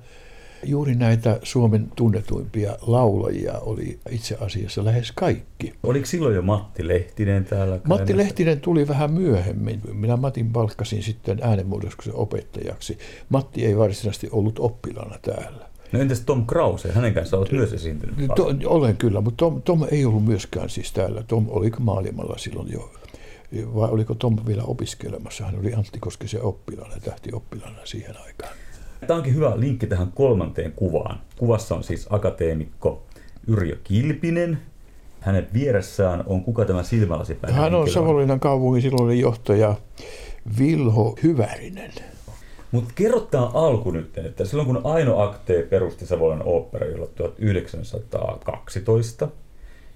juuri 0.64 0.94
näitä 0.94 1.40
Suomen 1.42 1.88
tunnetuimpia 1.96 2.76
laulajia 2.82 3.58
oli 3.58 3.98
itse 4.10 4.36
asiassa 4.40 4.84
lähes 4.84 5.12
kaikki. 5.12 5.72
Oliko 5.82 6.06
silloin 6.06 6.34
jo 6.34 6.42
Matti 6.42 6.88
Lehtinen 6.88 7.44
täällä? 7.44 7.80
Matti 7.84 8.16
Lehtinen 8.16 8.60
tuli 8.60 8.88
vähän 8.88 9.12
myöhemmin. 9.12 9.80
Minä 9.92 10.16
Matin 10.16 10.52
palkkasin 10.52 11.02
sitten 11.02 11.38
äänenmuodoskuksen 11.42 12.14
opettajaksi. 12.14 12.98
Matti 13.28 13.66
ei 13.66 13.76
varsinaisesti 13.78 14.28
ollut 14.32 14.58
oppilana 14.58 15.18
täällä. 15.22 15.70
No 15.92 16.00
entäs 16.00 16.20
Tom 16.20 16.46
Krause? 16.46 16.92
Hänen 16.92 17.14
kanssa 17.14 17.38
olet 17.38 17.52
myös 17.52 17.72
esiintynyt 17.72 18.16
to, 18.36 18.54
Olen 18.64 18.96
kyllä, 18.96 19.20
mutta 19.20 19.36
Tom, 19.44 19.62
Tom 19.62 19.86
ei 19.90 20.04
ollut 20.04 20.24
myöskään 20.24 20.70
siis 20.70 20.92
täällä. 20.92 21.22
Tom 21.22 21.46
oli 21.48 21.70
maailmalla 21.78 22.38
silloin 22.38 22.72
jo. 22.72 22.92
Vai 23.74 23.88
oliko 23.90 24.14
Tom 24.14 24.36
vielä 24.46 24.62
opiskelemassa? 24.62 25.44
Hän 25.44 25.58
oli 25.58 25.74
Antti 25.74 25.98
Koskisen 25.98 26.42
oppilaana, 26.42 26.94
oppilana 27.32 27.78
siihen 27.84 28.14
aikaan. 28.26 28.52
Tämä 29.06 29.16
onkin 29.16 29.34
hyvä 29.34 29.52
linkki 29.56 29.86
tähän 29.86 30.12
kolmanteen 30.12 30.72
kuvaan. 30.72 31.20
Kuvassa 31.38 31.74
on 31.74 31.84
siis 31.84 32.06
akateemikko 32.10 33.02
Yrjö 33.46 33.76
Kilpinen. 33.84 34.58
Hänen 35.20 35.48
vieressään 35.52 36.24
on 36.26 36.42
kuka 36.42 36.64
tämä 36.64 36.82
silmälasipäivä 36.82 37.56
Hän 37.56 37.74
on 37.74 37.90
Savonlinnan 37.90 38.40
kaupungin 38.40 38.82
silloinen 38.82 39.20
johtaja 39.20 39.74
Vilho 40.58 41.16
Hyvärinen. 41.22 41.92
Mutta 42.72 42.92
kerro 42.94 43.20
tämä 43.20 43.46
alku 43.46 43.90
nyt, 43.90 44.18
että 44.18 44.44
silloin 44.44 44.66
kun 44.66 44.80
Aino 44.84 45.20
Akte 45.20 45.66
perusti 45.70 46.06
Savonlinnan 46.06 46.48
oopperajuhla 46.48 47.06
1912, 47.06 49.28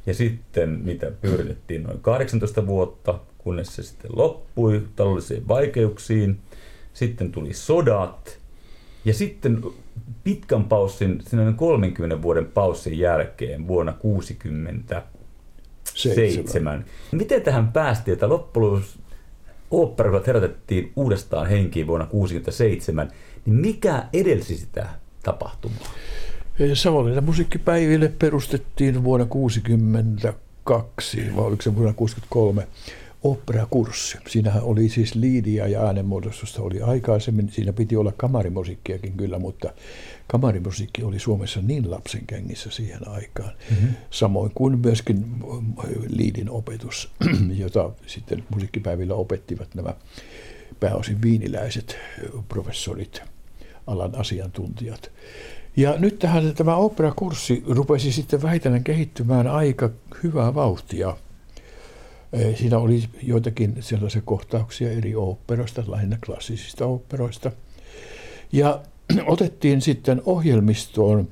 ja 0.07 0.15
sitten 0.15 0.69
mitä 0.69 1.11
pyöritettiin 1.21 1.83
noin 1.83 2.01
18 2.01 2.67
vuotta, 2.67 3.19
kunnes 3.39 3.77
se 3.77 3.83
sitten 3.83 4.11
loppui 4.17 4.83
taloudellisiin 4.97 5.49
vaikeuksiin. 5.49 6.41
Sitten 6.93 7.33
tuli 7.33 7.55
sodat, 7.55 8.39
ja 9.05 9.15
sitten 9.15 9.63
pitkän 10.25 10.65
paussin, 10.65 11.23
30 11.57 12.23
vuoden 12.23 12.47
paussin 12.47 12.99
jälkeen 12.99 13.69
vuonna 13.69 13.93
1967. 13.93 16.85
Miten 17.13 17.43
tähän 17.43 17.73
päästiin, 17.73 18.13
että 18.13 18.29
loppujen 18.29 18.83
oopperat 19.71 20.27
herätettiin 20.27 20.93
uudestaan 20.97 21.47
henkiin 21.47 21.87
vuonna 21.87 22.07
1967, 22.07 23.11
niin 23.47 23.57
mikä 23.57 24.05
edelsi 24.13 24.57
sitä 24.57 24.89
tapahtumaa? 25.23 25.89
Savonlinnan 26.75 27.25
musiikkipäiville 27.25 28.13
perustettiin 28.19 29.05
vuonna 29.05 29.27
1962, 29.27 31.37
vai 31.37 31.45
oliko 31.45 31.63
se 31.63 31.77
vuonna 31.77 31.93
1963, 31.93 32.67
operakurssi. 33.25 34.19
Siinähän 34.29 34.63
oli 34.63 34.89
siis 34.89 35.15
liidia 35.15 35.67
ja 35.67 35.87
äänenmuodostusta 35.87 36.63
oli 36.63 36.83
aikaisemmin. 36.83 37.51
Siinä 37.51 37.73
piti 37.73 37.97
olla 37.97 38.13
kamarimusiikkiakin 38.17 39.13
kyllä, 39.13 39.39
mutta 39.39 39.73
kamarimusiikki 40.27 41.03
oli 41.03 41.19
Suomessa 41.19 41.61
niin 41.63 41.91
lapsen 41.91 42.27
kengissä 42.27 42.71
siihen 42.71 43.09
aikaan. 43.09 43.53
Mm-hmm. 43.71 43.89
Samoin 44.11 44.51
kuin 44.55 44.79
myöskin 44.79 45.25
liidin 46.09 46.51
opetus, 46.51 47.11
jota 47.65 47.91
sitten 48.07 48.45
musiikkipäivillä 48.51 49.15
opettivat 49.15 49.75
nämä 49.75 49.95
pääosin 50.81 51.23
viiniläiset 51.23 51.97
professorit, 52.49 53.23
alan 53.87 54.15
asiantuntijat. 54.15 55.11
Ja 55.77 55.95
nyt 55.99 56.19
tähän 56.19 56.55
tämä 56.55 56.77
operakurssi 56.77 57.63
rupesi 57.67 58.13
sitten 58.13 58.43
vähitellen 58.43 58.85
kehittymään 58.85 59.47
aika 59.47 59.91
hyvää 60.23 60.55
vauhtia– 60.55 61.17
Siinä 62.55 62.79
oli 62.79 63.05
joitakin 63.23 63.77
sellaisia 63.81 64.23
kohtauksia 64.25 64.91
eri 64.91 65.15
oopperoista, 65.15 65.85
lähinnä 65.87 66.19
klassisista 66.27 66.87
oopperoista. 66.87 67.53
Ja 68.53 68.83
otettiin 69.27 69.81
sitten 69.81 70.23
ohjelmistoon 70.25 71.29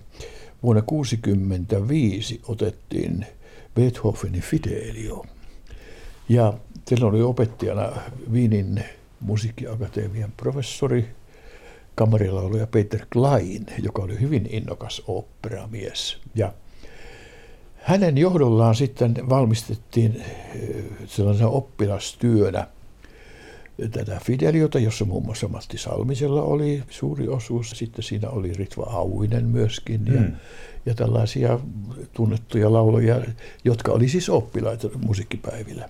vuonna 0.63 0.83
1965 0.83 2.41
otettiin 2.49 3.27
Beethovenin 3.75 4.43
Fidelio. 4.43 5.25
Ja 6.29 6.53
silloin 6.89 7.15
oli 7.15 7.23
opettajana 7.23 7.93
Viinin 8.33 8.85
musiikkiakatemian 9.21 10.33
professori, 10.37 11.09
kamarilauluja 11.95 12.67
Peter 12.67 13.07
Klein, 13.13 13.67
joka 13.83 14.03
oli 14.03 14.21
hyvin 14.21 14.49
innokas 14.51 15.03
oopperamies. 15.07 16.19
Ja 16.35 16.53
hänen 17.83 18.19
johdollaan 18.19 18.75
sitten 18.75 19.15
valmistettiin 19.29 20.17
eh, 20.17 20.85
sellaisena 21.07 21.49
oppilastyönä 21.49 22.67
tätä 23.91 24.21
Fideliota, 24.25 24.79
jossa 24.79 25.05
muun 25.05 25.25
muassa 25.25 25.49
Matti 25.49 25.79
Salmisella 25.79 26.43
oli 26.43 26.83
suuri 26.91 27.29
osuus. 27.29 27.71
Sitten 27.71 28.03
siinä 28.03 28.31
oli 28.31 28.53
Ritva 28.53 28.83
Auinen 28.83 29.47
myöskin 29.47 30.07
ja, 30.07 30.21
mm. 30.21 30.33
ja 30.87 30.95
tällaisia 30.95 31.59
tunnettuja 32.13 32.73
lauloja, 32.73 33.21
jotka 33.65 33.93
oli 33.93 34.09
siis 34.09 34.29
oppilaita 34.29 34.89
musiikkipäivillä. 35.07 35.89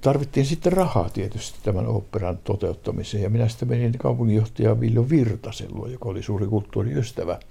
Tarvittiin 0.00 0.46
sitten 0.46 0.72
rahaa 0.72 1.10
tietysti 1.10 1.58
tämän 1.62 1.86
operan 1.86 2.38
toteuttamiseen 2.38 3.22
ja 3.22 3.30
minä 3.30 3.48
sitten 3.48 3.68
menin 3.68 3.98
kaupunginjohtaja 3.98 4.80
Viljo 4.80 5.08
Virtasen 5.08 5.74
luo, 5.74 5.86
joka 5.86 6.08
oli 6.08 6.22
suuri 6.22 6.46
kulttuuriystävä– 6.46 7.38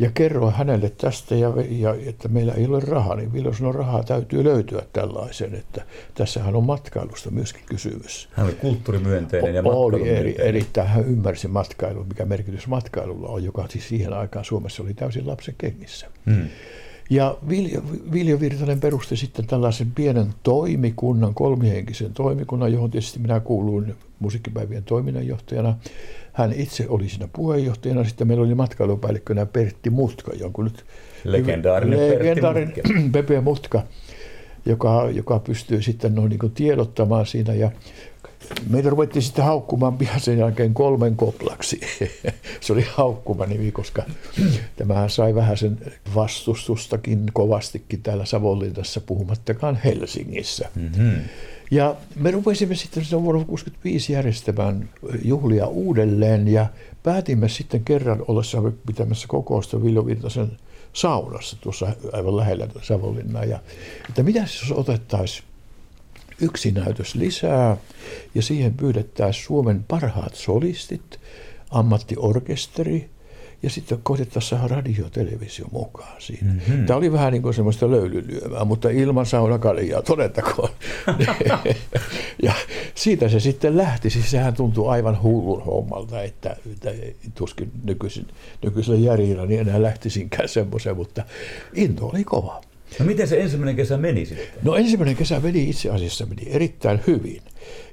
ja 0.00 0.10
kerroin 0.14 0.54
hänelle 0.54 0.90
tästä, 0.90 1.34
ja, 1.34 1.52
ja 1.68 1.94
että 2.06 2.28
meillä 2.28 2.52
ei 2.52 2.66
ole 2.66 2.80
rahaa, 2.80 3.16
niin 3.16 3.32
Viljo 3.32 3.52
sanoi, 3.52 3.72
rahaa 3.72 4.02
täytyy 4.02 4.44
löytyä 4.44 4.82
tällaisen, 4.92 5.54
että 5.54 5.82
tässähän 6.14 6.56
on 6.56 6.64
matkailusta 6.64 7.30
myöskin 7.30 7.62
kysymys. 7.66 8.28
Hän 8.32 8.46
oli 8.46 8.54
kulttuurimyönteinen 8.54 9.54
ja 9.54 9.62
Oli 9.64 10.08
eri, 10.08 10.34
erittäin, 10.38 10.88
hän 10.88 11.04
ymmärsi 11.04 11.48
matkailun, 11.48 12.08
mikä 12.08 12.24
merkitys 12.24 12.66
matkailulla 12.66 13.28
on, 13.28 13.44
joka 13.44 13.66
siis 13.68 13.88
siihen 13.88 14.12
aikaan 14.12 14.44
Suomessa 14.44 14.82
oli 14.82 14.94
täysin 14.94 15.26
lapsen 15.26 15.54
kengissä. 15.58 16.06
Hmm. 16.26 16.48
Ja 17.10 17.38
Viljo, 17.48 17.82
Viljo 18.12 18.40
Virtanen 18.40 18.80
perusti 18.80 19.16
sitten 19.16 19.46
tällaisen 19.46 19.90
pienen 19.90 20.26
toimikunnan, 20.42 21.34
kolmihenkisen 21.34 22.12
toimikunnan, 22.12 22.72
johon 22.72 22.90
tietysti 22.90 23.18
minä 23.18 23.40
kuuluin 23.40 23.94
musiikkipäivien 24.18 24.84
toiminnanjohtajana. 24.84 25.76
Hän 26.32 26.52
itse 26.52 26.86
oli 26.88 27.08
siinä 27.08 27.28
puheenjohtajana. 27.32 28.04
Sitten 28.04 28.26
meillä 28.26 28.44
oli 28.44 28.54
matkailupäällikkönä 28.54 29.46
Pertti 29.46 29.90
Mutka, 29.90 30.32
jonkun 30.40 30.64
nyt 30.64 30.84
legendaarinen, 31.24 32.18
legendaarinen 32.18 32.72
Pepe 33.12 33.40
Mutka, 33.40 33.82
joka, 34.66 35.08
joka 35.12 35.38
pystyy 35.38 35.82
sitten 35.82 36.14
noin 36.14 36.28
niin 36.28 36.52
tiedottamaan 36.54 37.26
siinä. 37.26 37.54
Ja 37.54 37.70
meitä 38.68 38.90
ruvettiin 38.90 39.22
sitten 39.22 39.44
haukkumaan 39.44 39.98
pian 39.98 40.20
sen 40.20 40.38
jälkeen 40.38 40.74
kolmen 40.74 41.16
koplaksi. 41.16 41.80
Se 42.60 42.72
oli 42.72 42.86
haukkuma 42.94 43.46
nimi, 43.46 43.72
koska 43.72 44.02
tämähän 44.76 45.10
sai 45.10 45.34
vähän 45.34 45.56
sen 45.56 45.78
vastustustakin 46.14 47.26
kovastikin 47.32 48.02
täällä 48.02 48.24
Savonlinnassa, 48.24 49.00
puhumattakaan 49.00 49.80
Helsingissä. 49.84 50.68
Mm-hmm. 50.74 51.12
Ja 51.70 51.96
me 52.16 52.30
rupesimme 52.30 52.74
sitten 52.74 53.02
vuonna 53.10 53.44
1965 53.44 54.12
järjestämään 54.12 54.88
juhlia 55.24 55.66
uudelleen 55.66 56.48
ja 56.48 56.66
päätimme 57.02 57.48
sitten 57.48 57.84
kerran 57.84 58.24
ollessa 58.28 58.62
pitämässä 58.86 59.28
kokousta 59.28 59.82
Viljo 59.82 60.06
Virtasen 60.06 60.52
saunassa 60.92 61.56
tuossa 61.60 61.92
aivan 62.12 62.36
lähellä 62.36 62.68
Savonlinnaa. 62.82 63.44
Ja, 63.44 63.60
että 64.08 64.22
mitä 64.22 64.38
jos 64.38 64.72
otettaisiin 64.72 65.44
yksi 66.40 66.72
näytös 66.72 67.14
lisää 67.14 67.76
ja 68.34 68.42
siihen 68.42 68.74
pyydettäisiin 68.74 69.44
Suomen 69.44 69.84
parhaat 69.88 70.34
solistit, 70.34 71.20
ammattiorkesteri 71.70 73.10
ja 73.62 73.70
sitten 73.70 73.98
koitettaisiin 74.02 74.60
saada 74.60 74.74
radio 74.74 75.04
ja 75.04 75.10
televisio 75.10 75.66
mukaan 75.72 76.22
siinä. 76.22 76.52
Mm-hmm. 76.52 76.86
Tämä 76.86 76.96
oli 76.96 77.12
vähän 77.12 77.32
niin 77.32 77.42
kuin 77.42 77.54
semmoista 77.54 77.90
löylylyömää, 77.90 78.64
mutta 78.64 78.90
ilman 78.90 79.26
saunakaljaa, 79.26 80.02
todettakoon. 80.02 80.68
ja 82.42 82.52
siitä 82.94 83.28
se 83.28 83.40
sitten 83.40 83.76
lähti. 83.76 84.10
Siis 84.10 84.30
sehän 84.30 84.54
tuntui 84.54 84.88
aivan 84.88 85.22
hullun 85.22 85.64
hommalta, 85.64 86.22
että, 86.22 86.56
että 86.72 86.90
tuskin 87.34 87.72
nykyisin, 87.84 88.26
nykyisellä 88.62 88.98
järjellä 88.98 89.46
niin 89.46 89.60
enää 89.60 89.82
lähtisinkään 89.82 90.48
semmoisen, 90.48 90.96
mutta 90.96 91.24
into 91.74 92.06
oli 92.06 92.24
kova. 92.24 92.69
No 92.98 93.06
miten 93.06 93.28
se 93.28 93.40
ensimmäinen 93.40 93.76
kesä 93.76 93.96
meni 93.96 94.26
sitten? 94.26 94.46
No 94.62 94.74
ensimmäinen 94.74 95.16
kesä 95.16 95.40
meni 95.40 95.70
itse 95.70 95.90
asiassa 95.90 96.26
meni 96.26 96.42
erittäin 96.46 97.00
hyvin. 97.06 97.42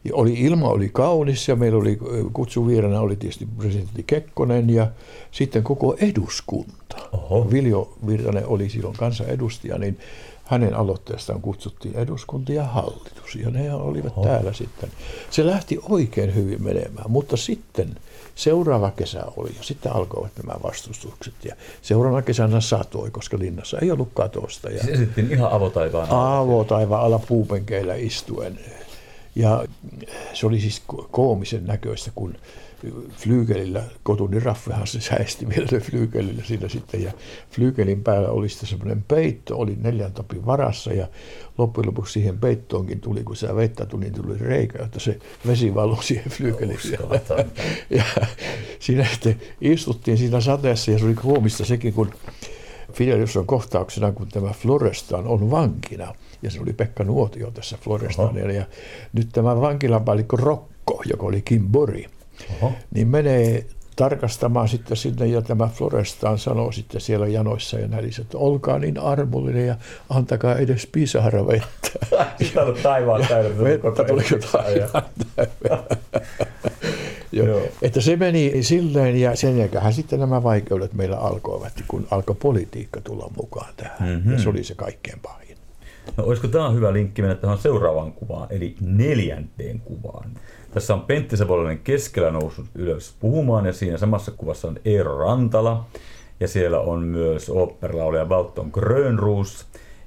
Ja 0.03 0.15
oli, 0.15 0.33
ilma 0.33 0.69
oli 0.69 0.89
kaunis 0.93 1.47
ja 1.47 1.55
meillä 1.55 1.77
oli 1.77 1.97
kutsuvieraana 2.33 3.01
oli 3.01 3.15
tietysti 3.15 3.47
presidentti 3.57 4.03
Kekkonen 4.03 4.69
ja 4.69 4.91
sitten 5.31 5.63
koko 5.63 5.95
eduskunta. 6.01 6.97
Oho. 7.11 7.51
Viljo 7.51 7.97
Virtanen 8.07 8.47
oli 8.47 8.69
silloin 8.69 8.95
kansanedustaja, 8.97 9.77
niin 9.77 9.99
hänen 10.43 10.73
aloitteestaan 10.73 11.41
kutsuttiin 11.41 11.95
eduskunta 11.95 12.53
ja 12.53 12.63
hallitus, 12.63 13.35
ja 13.35 13.49
ne 13.49 13.73
olivat 13.73 14.13
Oho. 14.17 14.27
täällä 14.27 14.53
sitten. 14.53 14.89
Se 15.29 15.45
lähti 15.45 15.79
oikein 15.89 16.35
hyvin 16.35 16.63
menemään, 16.63 17.11
mutta 17.11 17.37
sitten 17.37 17.95
seuraava 18.37 18.91
kesä 18.91 19.23
oli, 19.37 19.49
ja 19.57 19.63
sitten 19.63 19.91
alkoivat 19.91 20.31
nämä 20.43 20.59
vastustukset, 20.63 21.33
ja 21.43 21.55
seuraavana 21.81 22.21
kesänä 22.21 22.61
satoi, 22.61 23.11
koska 23.11 23.39
linnassa 23.39 23.79
ei 23.79 23.91
ollut 23.91 24.09
katosta. 24.13 24.69
Ja 24.69 24.83
siis 24.83 24.93
esittiin 24.93 25.31
ihan 25.31 25.51
avotaivaan 25.51 26.09
alla. 26.09 26.37
Avotaivaan 26.37 27.03
alla 27.03 27.19
puupenkeillä 27.19 27.95
istuen. 27.95 28.59
Ja 29.35 29.65
se 30.33 30.47
oli 30.47 30.59
siis 30.59 30.81
koomisen 31.11 31.65
näköistä, 31.65 32.11
kun 32.15 32.35
flyykelillä, 33.11 33.83
kotuni 34.03 34.39
Raffehan 34.39 34.87
se 34.87 35.01
säesti 35.01 35.49
vielä 35.49 35.67
se 35.67 35.79
flyykelillä 35.79 36.43
siinä 36.43 36.69
sitten, 36.69 37.03
ja 37.03 37.11
flyykelin 37.51 38.03
päällä 38.03 38.29
oli 38.29 38.49
sitten 38.49 38.69
semmoinen 38.69 39.03
peitto, 39.07 39.57
oli 39.57 39.77
neljän 39.81 40.13
tapin 40.13 40.45
varassa, 40.45 40.93
ja 40.93 41.07
loppujen 41.57 41.87
lopuksi 41.87 42.13
siihen 42.13 42.37
peittoonkin 42.37 42.99
tuli, 42.99 43.23
kun 43.23 43.35
se 43.35 43.55
vettä 43.55 43.85
tuli, 43.85 44.03
niin 44.03 44.13
tuli 44.13 44.37
reikä, 44.37 44.83
että 44.85 44.99
se 44.99 45.19
vesi 45.47 45.75
valui 45.75 46.03
siihen 46.03 46.31
flyykelin 46.31 46.79
Ja 47.89 48.03
siinä 48.79 49.05
sitten 49.11 49.41
istuttiin 49.61 50.17
siinä 50.17 50.41
sateessa, 50.41 50.91
ja 50.91 50.99
se 50.99 51.05
oli 51.05 51.13
koomista 51.13 51.65
sekin, 51.65 51.93
kun 51.93 52.11
Fidelius 52.93 53.37
on 53.37 53.47
kohtauksena, 53.47 54.11
kun 54.11 54.27
tämä 54.27 54.49
Florestan 54.49 55.27
on 55.27 55.51
vankina, 55.51 56.13
ja 56.41 56.51
se 56.51 56.61
oli 56.61 56.73
Pekka 56.73 57.03
Nuotio 57.03 57.51
tässä 57.51 57.77
Florestanilla, 57.81 58.51
ja 58.51 58.65
nyt 59.13 59.29
tämä 59.31 59.61
vankilapäällikkö 59.61 60.37
Rokko, 60.39 61.01
joka 61.05 61.25
oli 61.25 61.41
Kim 61.41 61.67
Bori, 61.67 62.05
Oho. 62.61 62.73
niin 62.93 63.07
menee 63.07 63.65
tarkastamaan 63.95 64.67
sitten 64.67 64.97
sinne 64.97 65.25
ja 65.25 65.41
tämä 65.41 65.67
Florestaan 65.67 66.37
sanoo 66.37 66.71
sitten 66.71 67.01
siellä 67.01 67.27
janoissa 67.27 67.79
ja 67.79 67.87
näissä, 67.87 68.21
että 68.21 68.37
olkaa 68.37 68.79
niin 68.79 68.99
armollinen 68.99 69.67
ja 69.67 69.75
antakaa 70.09 70.55
edes 70.55 70.87
pisara 70.91 71.47
vettä. 71.47 72.05
Sitä 72.43 72.63
on 72.63 72.77
taivaan 72.83 73.25
täynnä. 73.27 73.63
Vettä 73.63 74.03
tuli 74.03 74.23
taivaan 74.51 75.03
Joo. 77.31 77.61
Että 77.81 78.01
se 78.01 78.15
meni 78.15 78.63
silleen 78.63 79.21
ja 79.21 79.35
sen 79.35 79.57
jälkeen 79.57 79.93
sitten 79.93 80.19
nämä 80.19 80.43
vaikeudet 80.43 80.93
meillä 80.93 81.17
alkoivat, 81.17 81.83
kun 81.87 82.07
alkoi 82.11 82.35
politiikka 82.35 83.01
tulla 83.01 83.31
mukaan 83.37 83.73
tähän. 83.77 84.09
Mm-hmm. 84.09 84.31
Ja 84.31 84.39
se 84.39 84.49
oli 84.49 84.63
se 84.63 84.75
kaikkein 84.75 85.19
pahin. 85.19 85.57
No 86.17 86.23
olisiko 86.23 86.47
tämä 86.47 86.69
hyvä 86.69 86.93
linkki 86.93 87.21
mennä 87.21 87.35
tähän 87.35 87.57
seuraavaan 87.57 88.13
kuvaan, 88.13 88.47
eli 88.51 88.75
neljänteen 88.81 89.79
kuvaan. 89.79 90.31
Tässä 90.77 90.93
on 90.93 91.01
Pentti 91.01 91.37
Savolainen 91.37 91.79
keskellä 91.79 92.31
noussut 92.31 92.65
ylös 92.75 93.15
puhumaan 93.19 93.65
ja 93.65 93.73
siinä 93.73 93.97
samassa 93.97 94.31
kuvassa 94.31 94.67
on 94.67 94.79
Eero 94.85 95.17
Rantala 95.17 95.85
ja 96.39 96.47
siellä 96.47 96.79
on 96.79 97.03
myös 97.03 97.49
oopperalaulija 97.49 98.29
Valton 98.29 98.69
Grönruus 98.73 99.65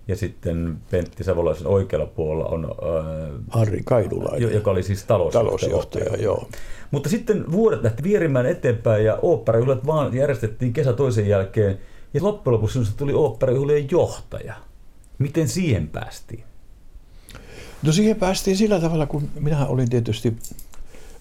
ja 0.09 0.17
sitten 0.17 0.79
Pentti 0.91 1.25
Savolaisen 1.25 1.67
oikealla 1.67 2.07
puolella 2.07 2.45
on 2.45 2.65
äh, 2.65 3.45
Harri 3.49 3.81
Kaidulainen, 3.85 4.55
joka 4.55 4.71
oli 4.71 4.83
siis 4.83 5.05
talousjohtaja. 5.05 5.45
talousjohtaja 5.45 6.23
joo. 6.23 6.49
Mutta 6.91 7.09
sitten 7.09 7.53
vuodet 7.53 7.83
lähti 7.83 8.03
vierimään 8.03 8.47
eteenpäin 8.47 9.05
ja 9.05 9.19
oopperajuhlat 9.23 9.87
vaan 9.87 10.15
järjestettiin 10.15 10.73
kesä 10.73 10.93
toisen 10.93 11.29
jälkeen 11.29 11.79
ja 12.15 12.23
loppujen 12.23 12.55
lopuksi 12.55 12.97
tuli 12.97 13.13
oopperajuhlien 13.13 13.89
johtaja. 13.91 14.55
Miten 15.19 15.49
siihen 15.49 15.89
päästiin? 15.89 16.50
No 17.83 17.93
siihen 17.93 18.17
päästiin 18.17 18.57
sillä 18.57 18.81
tavalla, 18.81 19.07
kun 19.07 19.31
minä 19.41 19.67
olin 19.67 19.91
tietysti 19.91 20.37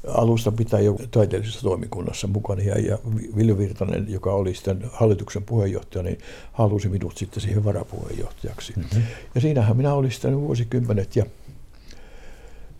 alusta 0.07 0.51
pitää 0.51 0.79
jo 0.79 0.97
taiteellisessa 1.11 1.61
toimikunnassa 1.61 2.27
mukana 2.27 2.61
ja, 2.61 2.79
ja 2.79 2.97
Ville 3.35 3.57
Virtanen, 3.57 4.11
joka 4.11 4.33
oli 4.33 4.55
sitten 4.55 4.83
hallituksen 4.91 5.43
puheenjohtaja, 5.43 6.03
niin 6.03 6.17
halusi 6.53 6.89
minut 6.89 7.17
sitten 7.17 7.41
siihen 7.41 7.63
varapuheenjohtajaksi. 7.63 8.73
Mm-hmm. 8.75 9.03
Ja 9.35 9.41
siinähän 9.41 9.77
minä 9.77 9.93
olin 9.93 10.11
sitten 10.11 10.41
vuosikymmenet 10.41 11.15
ja 11.15 11.25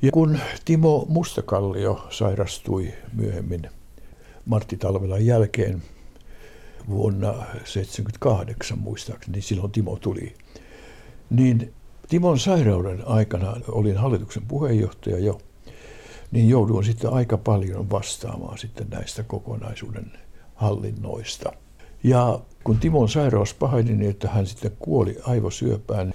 ja 0.02 0.12
kun 0.12 0.40
Timo 0.66 1.06
Mustakallio 1.10 2.08
sairastui 2.10 2.94
myöhemmin 3.14 3.70
Martti 4.46 4.78
Talvelan 4.78 5.26
jälkeen 5.26 5.84
vuonna 6.90 7.28
1978 7.28 8.80
muistaakseni, 8.80 9.36
niin 9.36 9.44
silloin 9.44 9.72
Timo 9.72 9.96
tuli, 9.96 10.34
niin 11.30 11.74
Timon 12.10 12.40
sairauden 12.40 13.08
aikana 13.08 13.56
olin 13.68 13.98
hallituksen 13.98 14.44
puheenjohtaja 14.48 15.20
jo, 15.20 15.42
niin 16.32 16.50
jouduin 16.50 16.86
sitten 16.86 17.14
aika 17.14 17.38
paljon 17.38 17.90
vastaamaan 17.90 18.58
sitten 18.58 18.88
näistä 18.90 19.24
kokonaisuuden 19.24 20.12
hallinnoista. 20.56 21.54
Ja 22.04 22.40
kun 22.64 22.80
Timon 22.80 23.10
sairaus 23.10 23.54
paheni 23.54 23.96
niin, 23.96 24.12
että 24.12 24.28
hän 24.30 24.48
sitten 24.48 24.72
kuoli 24.80 25.18
aivosyöpään, 25.24 26.14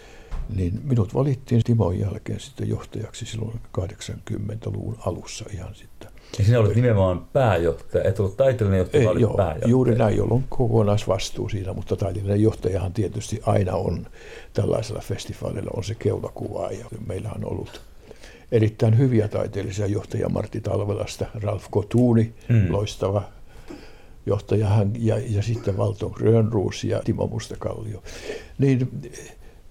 niin 0.56 0.80
minut 0.84 1.14
valittiin 1.14 1.62
Timon 1.64 1.98
jälkeen 1.98 2.40
sitten 2.40 2.68
johtajaksi 2.68 3.26
silloin 3.26 3.60
80-luvun 3.78 4.98
alussa 5.06 5.44
ihan 5.52 5.74
sitten. 5.74 5.93
Ja 6.38 6.44
sinä 6.44 6.60
olit 6.60 6.74
nimenomaan 6.74 7.26
pääjohtaja, 7.32 8.04
et 8.04 8.20
ollut 8.20 8.36
taiteellinen 8.36 8.78
johtaja, 8.78 9.10
Ei, 9.10 9.20
joo, 9.20 9.34
pääjohtaja. 9.34 9.70
Juuri 9.70 9.94
näin, 9.94 10.16
jolloin 10.16 10.44
kokonaisvastuu 10.48 11.48
siinä, 11.48 11.72
mutta 11.72 11.96
taiteellinen 11.96 12.42
johtajahan 12.42 12.92
tietysti 12.92 13.40
aina 13.46 13.74
on 13.74 14.06
tällaisella 14.52 15.00
festivaalilla 15.00 15.70
on 15.76 15.84
se 15.84 15.94
keulakuva 15.94 16.70
ja 16.70 16.84
meillä 17.06 17.30
on 17.36 17.44
ollut 17.44 17.80
erittäin 18.52 18.98
hyviä 18.98 19.28
taiteellisia 19.28 19.86
johtajia 19.86 20.28
Martti 20.28 20.60
Talvelasta, 20.60 21.26
Ralf 21.34 21.64
Kotuuni, 21.70 22.32
mm. 22.48 22.72
loistava 22.72 23.22
johtaja, 24.26 24.86
ja, 24.98 25.18
ja 25.28 25.42
sitten 25.42 25.76
Valton 25.76 26.12
Grönruus 26.14 26.84
ja 26.84 27.00
Timo 27.04 27.26
Mustakallio. 27.26 28.02
Niin 28.58 28.88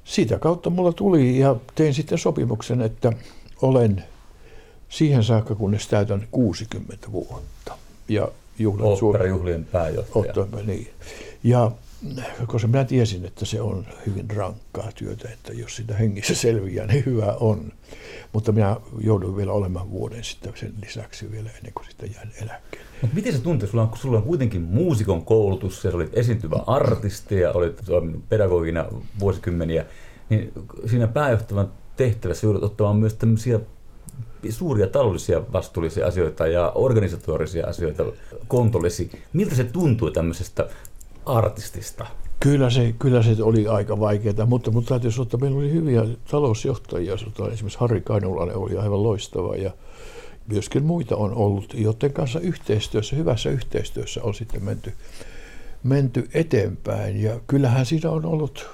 siitä 0.03 0.39
kautta 0.39 0.69
mulla 0.69 0.93
tuli 0.93 1.39
ja 1.39 1.55
tein 1.75 1.93
sitten 1.93 2.17
sopimuksen, 2.17 2.81
että 2.81 3.13
olen 3.61 4.03
siihen 4.93 5.23
saakka, 5.23 5.55
kunnes 5.55 5.87
täytän 5.87 6.27
60 6.31 7.11
vuotta. 7.11 7.77
Ja 8.07 8.27
juhlat 8.59 9.03
Oopperajuhlien 9.03 9.65
pääjohtaja. 9.71 10.47
Niin. 10.65 10.89
Ja 11.43 11.71
koska 12.47 12.67
minä 12.67 12.83
tiesin, 12.83 13.25
että 13.25 13.45
se 13.45 13.61
on 13.61 13.85
hyvin 14.05 14.31
rankkaa 14.31 14.91
työtä, 14.95 15.29
että 15.29 15.53
jos 15.53 15.75
sitä 15.75 15.95
hengissä 15.95 16.35
selviää, 16.35 16.87
niin 16.87 17.05
hyvä 17.05 17.33
on. 17.39 17.71
Mutta 18.33 18.51
minä 18.51 18.77
jouduin 18.99 19.37
vielä 19.37 19.51
olemaan 19.51 19.91
vuoden 19.91 20.23
sitten 20.23 20.53
sen 20.55 20.73
lisäksi 20.81 21.31
vielä 21.31 21.49
ennen 21.57 21.73
kuin 21.73 21.85
sitten 21.89 22.11
jäin 22.15 22.31
eläkkeelle. 22.41 22.89
Mutta 23.01 23.15
miten 23.15 23.33
se 23.33 23.39
tuntuu, 23.39 23.67
sulla 23.67 23.83
on, 23.83 23.89
sulla 23.95 24.17
on 24.17 24.23
kuitenkin 24.23 24.61
muusikon 24.61 25.25
koulutus 25.25 25.83
ja 25.83 25.91
olit 25.91 26.17
esiintyvä 26.17 26.63
artisti 26.67 27.39
ja 27.39 27.51
olit 27.51 27.81
pedagogina 28.29 28.85
vuosikymmeniä, 29.19 29.85
niin 30.29 30.51
siinä 30.85 31.07
pääjohtavan 31.07 31.71
tehtävässä 31.97 32.47
joudut 32.47 32.63
ottamaan 32.63 32.97
myös 32.97 33.13
tämmöisiä 33.13 33.59
suuria 34.51 34.87
taloudellisia 34.87 35.41
vastuullisia 35.53 36.07
asioita 36.07 36.47
ja 36.47 36.71
organisatorisia 36.75 37.67
asioita 37.67 38.05
kontollesi. 38.47 39.11
Miltä 39.33 39.55
se 39.55 39.63
tuntuu 39.63 40.11
tämmöisestä 40.11 40.69
artistista? 41.25 42.05
Kyllä 42.39 42.69
se, 42.69 42.93
kyllä 42.99 43.23
se 43.23 43.43
oli 43.43 43.67
aika 43.67 43.99
vaikeaa, 43.99 44.45
mutta, 44.45 44.71
mutta 44.71 44.89
täytyy 44.89 45.11
sanoa, 45.11 45.23
että 45.23 45.37
meillä 45.37 45.57
oli 45.57 45.71
hyviä 45.71 46.05
talousjohtajia. 46.31 47.13
Esimerkiksi 47.13 47.79
Harri 47.79 48.01
Kainulainen 48.01 48.55
oli 48.55 48.77
aivan 48.77 49.03
loistava 49.03 49.55
ja 49.55 49.71
myöskin 50.47 50.83
muita 50.83 51.15
on 51.15 51.33
ollut, 51.33 51.73
joiden 51.73 52.13
kanssa 52.13 52.39
yhteistyössä, 52.39 53.15
hyvässä 53.15 53.49
yhteistyössä 53.49 54.23
on 54.23 54.33
sitten 54.33 54.63
menty, 54.63 54.93
menty 55.83 56.29
eteenpäin. 56.33 57.21
Ja 57.21 57.39
kyllähän 57.47 57.85
siinä 57.85 58.09
on 58.09 58.25
ollut 58.25 58.69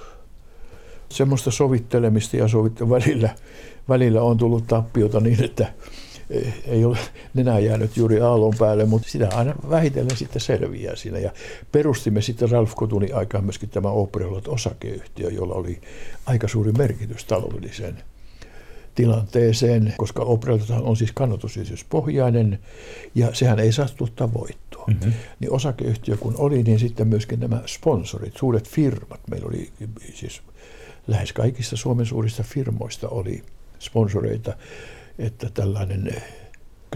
semmoista 1.10 1.52
sovittelemista 1.52 2.38
ja 2.38 2.48
sovittu 2.48 2.90
välillä, 2.90 3.30
välillä 3.90 4.22
on 4.22 4.38
tullut 4.38 4.68
tappiota 4.68 5.20
niin, 5.20 5.44
että 5.44 5.74
ei 6.68 6.86
ole 6.86 6.98
nenä 7.34 7.60
jäänyt 7.60 7.98
juuri 7.98 8.22
aallon 8.22 8.54
päälle, 8.60 8.86
mutta 8.86 9.10
sitä 9.10 9.30
aina 9.34 9.56
vähitellen 9.70 10.18
sitten 10.18 10.42
selviää 10.42 10.96
siinä. 10.96 11.20
Ja 11.20 11.32
perustimme 11.72 12.22
sitten 12.22 12.50
Ralf 12.50 12.76
Kotunin 12.76 13.16
aikaan 13.16 13.44
myöskin 13.44 13.70
tämä 13.70 13.90
Oopperolot 13.90 14.48
osakeyhtiö, 14.48 15.30
jolla 15.30 15.54
oli 15.54 15.82
aika 16.26 16.48
suuri 16.48 16.72
merkitys 16.72 17.26
taloudelliseen 17.26 17.98
tilanteeseen, 18.96 19.94
koska 19.98 20.24
Oopperolot 20.24 20.70
on 20.70 20.98
siis 20.98 21.12
kannatusyhdistyspohjainen 21.12 22.60
ja 23.16 23.34
sehän 23.34 23.60
ei 23.60 23.72
saa 23.72 23.88
tuottaa 23.98 24.34
voittoa. 24.34 24.86
Mm-hmm. 24.88 25.14
Niin 25.40 25.52
osakeyhtiö 25.52 26.18
kun 26.18 26.36
oli, 26.38 26.64
niin 26.64 26.80
sitten 26.80 27.08
myöskin 27.08 27.40
nämä 27.40 27.62
sponsorit, 27.66 28.38
suuret 28.38 28.70
firmat, 28.70 29.20
meillä 29.30 29.48
oli 29.48 29.70
siis 30.14 30.42
lähes 31.08 31.34
kaikista 31.34 31.78
Suomen 31.78 32.06
suurista 32.06 32.44
firmoista 32.44 33.10
oli 33.10 33.44
sponsoreita, 33.80 34.54
että 35.20 35.50
tällainen 35.54 36.16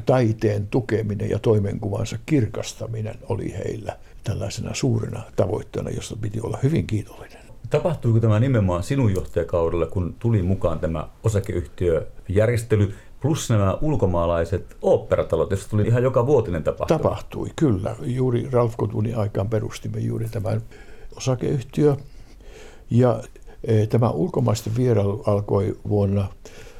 taiteen 0.05 0.67
tukeminen 0.67 1.29
ja 1.29 1.39
toimenkuvansa 1.39 2.17
kirkastaminen 2.25 3.15
oli 3.29 3.53
heillä 3.53 3.97
tällaisena 4.23 4.73
suurena 4.73 5.23
tavoitteena, 5.35 5.89
josta 5.89 6.15
piti 6.21 6.41
olla 6.41 6.59
hyvin 6.63 6.87
kiitollinen. 6.87 7.43
Tapahtuiko 7.69 8.19
tämä 8.19 8.39
nimenomaan 8.39 8.83
sinun 8.83 9.13
johtajakaudella, 9.13 9.85
kun 9.85 10.15
tuli 10.19 10.43
mukaan 10.43 10.79
tämä 10.79 11.07
osakeyhtiöjärjestely, 11.23 12.93
plus 13.21 13.49
nämä 13.49 13.77
ulkomaalaiset 13.81 14.77
oopperatalot, 14.81 15.51
joista 15.51 15.69
tuli 15.69 15.87
ihan 15.87 16.03
joka 16.03 16.25
vuotinen 16.27 16.63
tapahtuma? 16.63 16.99
Tapahtui, 16.99 17.49
kyllä. 17.55 17.95
Juuri 18.01 18.47
Ralf 18.51 18.77
Kotunin 18.77 19.17
aikaan 19.17 19.49
perustimme 19.49 19.99
juuri 19.99 20.29
tämän 20.29 20.61
osakeyhtiö. 21.17 21.95
Ja 22.89 23.23
e, 23.63 23.87
tämä 23.87 24.09
ulkomaisten 24.09 24.75
vierailu 24.75 25.23
alkoi 25.25 25.77
vuonna 25.89 26.27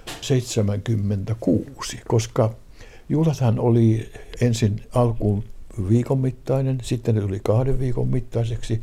1976, 0.06 2.00
koska 2.08 2.56
juhlathan 3.10 3.60
oli 3.60 4.10
ensin 4.42 4.82
alkuun 4.96 5.44
viikon 5.90 6.20
mittainen, 6.20 6.78
sitten 6.84 7.16
ne 7.16 7.22
tuli 7.22 7.40
kahden 7.44 7.80
viikon 7.80 8.08
mittaiseksi 8.08 8.82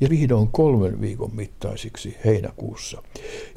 ja 0.00 0.10
vihdoin 0.10 0.48
kolmen 0.48 1.00
viikon 1.00 1.34
mittaisiksi 1.34 2.16
heinäkuussa. 2.24 3.02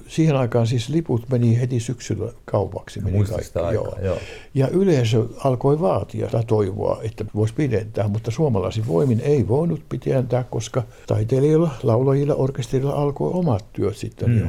Siihen 0.07 0.35
aikaan 0.35 0.67
siis 0.67 0.89
liput 0.89 1.29
meni 1.29 1.59
heti 1.59 1.79
syksyllä 1.79 2.33
kaupaksi. 2.45 3.01
Meni 3.01 3.23
kaikki. 3.23 3.59
Aikaa, 3.59 3.71
joo. 3.71 3.97
Joo. 4.01 4.17
Ja 4.53 4.67
yleisö 4.67 5.25
alkoi 5.43 5.79
vaatia 5.79 6.27
tai 6.27 6.43
toivoa, 6.43 6.99
että 7.03 7.25
voisi 7.35 7.53
pidentää, 7.53 8.07
mutta 8.07 8.31
suomalaisin 8.31 8.87
voimin 8.87 9.19
ei 9.19 9.47
voinut 9.47 9.81
pidentää, 9.89 10.43
koska 10.43 10.83
taiteilijoilla, 11.07 11.71
laulajilla, 11.83 12.35
orkesterilla 12.35 12.93
alkoi 12.93 13.31
omat 13.33 13.65
työt 13.73 13.97
sitten 13.97 14.29
mm. 14.29 14.39
jo. 14.39 14.45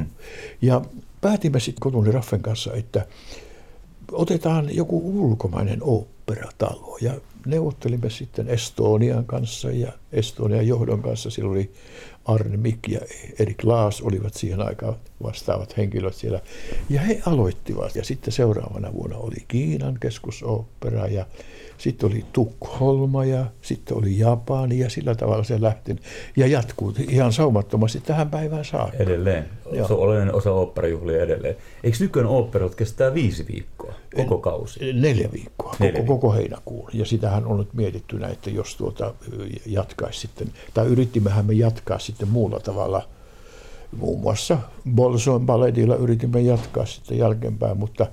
Ja 0.61 0.81
päätimme 1.21 1.59
sitten 1.59 1.81
Kotuni 1.81 2.11
Raffen 2.11 2.41
kanssa, 2.41 2.73
että 2.73 3.05
otetaan 4.11 4.75
joku 4.75 5.21
ulkomainen 5.23 5.83
oopperatalo. 5.83 6.97
Ja 7.01 7.13
neuvottelimme 7.45 8.09
sitten 8.09 8.47
Estonian 8.47 9.25
kanssa 9.25 9.71
ja 9.71 9.91
Estonian 10.11 10.67
johdon 10.67 11.01
kanssa. 11.01 11.29
Silloin 11.29 11.57
oli 11.57 11.71
Arne 12.29 12.57
Mik 12.57 12.79
ja 12.87 12.99
Erik 13.39 13.63
Laas 13.63 14.01
olivat 14.01 14.33
siihen 14.33 14.61
aikaan 14.61 14.95
vastaavat 15.23 15.77
henkilöt 15.77 16.13
siellä. 16.13 16.39
Ja 16.89 17.01
he 17.01 17.21
aloittivat. 17.25 17.95
Ja 17.95 18.03
sitten 18.03 18.33
seuraavana 18.33 18.93
vuonna 18.93 19.17
oli 19.17 19.35
Kiinan 19.47 19.97
keskusopera 19.99 21.07
ja 21.07 21.25
sitten 21.77 22.09
oli 22.09 22.25
Tukholma 22.33 23.25
ja 23.25 23.45
sitten 23.61 23.97
oli 23.97 24.19
Japani 24.19 24.79
ja 24.79 24.89
sillä 24.89 25.15
tavalla 25.15 25.43
se 25.43 25.61
lähti. 25.61 25.95
Ja 26.37 26.47
jatkuu 26.47 26.93
ihan 27.09 27.33
saumattomasti 27.33 28.01
tähän 28.05 28.29
päivään 28.29 28.65
saakka. 28.65 28.97
Edelleen. 28.97 29.45
Joo. 29.71 29.87
Se 29.87 29.93
on 29.93 29.99
oleellinen 29.99 30.35
osa 30.35 30.51
oopperajuhlia 30.51 31.23
edelleen. 31.23 31.55
Eikö 31.83 31.97
nykyään 31.99 32.29
oopperat 32.29 32.75
kestää 32.75 33.13
viisi 33.13 33.45
viikkoa, 33.51 33.78
koko 34.15 34.37
kausi? 34.37 34.93
Neljä 34.93 35.29
viikkoa, 35.33 35.75
Neljä 35.79 36.01
koko, 36.01 36.17
koko 36.17 36.33
heinäkuun. 36.33 36.89
Ja 36.93 37.05
sitähän 37.05 37.45
on 37.45 37.57
nyt 37.57 37.73
mietittynä, 37.73 38.27
että 38.27 38.49
jos 38.49 38.75
tuota 38.75 39.13
jatkaisi 39.65 40.19
sitten, 40.19 40.47
tai 40.73 40.87
yrittimmehän 40.87 41.45
me 41.45 41.53
jatkaa 41.53 41.99
sitten 41.99 42.27
muulla 42.27 42.59
tavalla– 42.59 43.01
muun 43.97 44.19
muassa 44.19 44.57
Bolson 44.95 45.45
balletilla 45.45 45.95
yritimme 45.95 46.41
jatkaa 46.41 46.85
sitten 46.85 47.17
jälkeenpäin, 47.17 47.77
mutta 47.77 48.07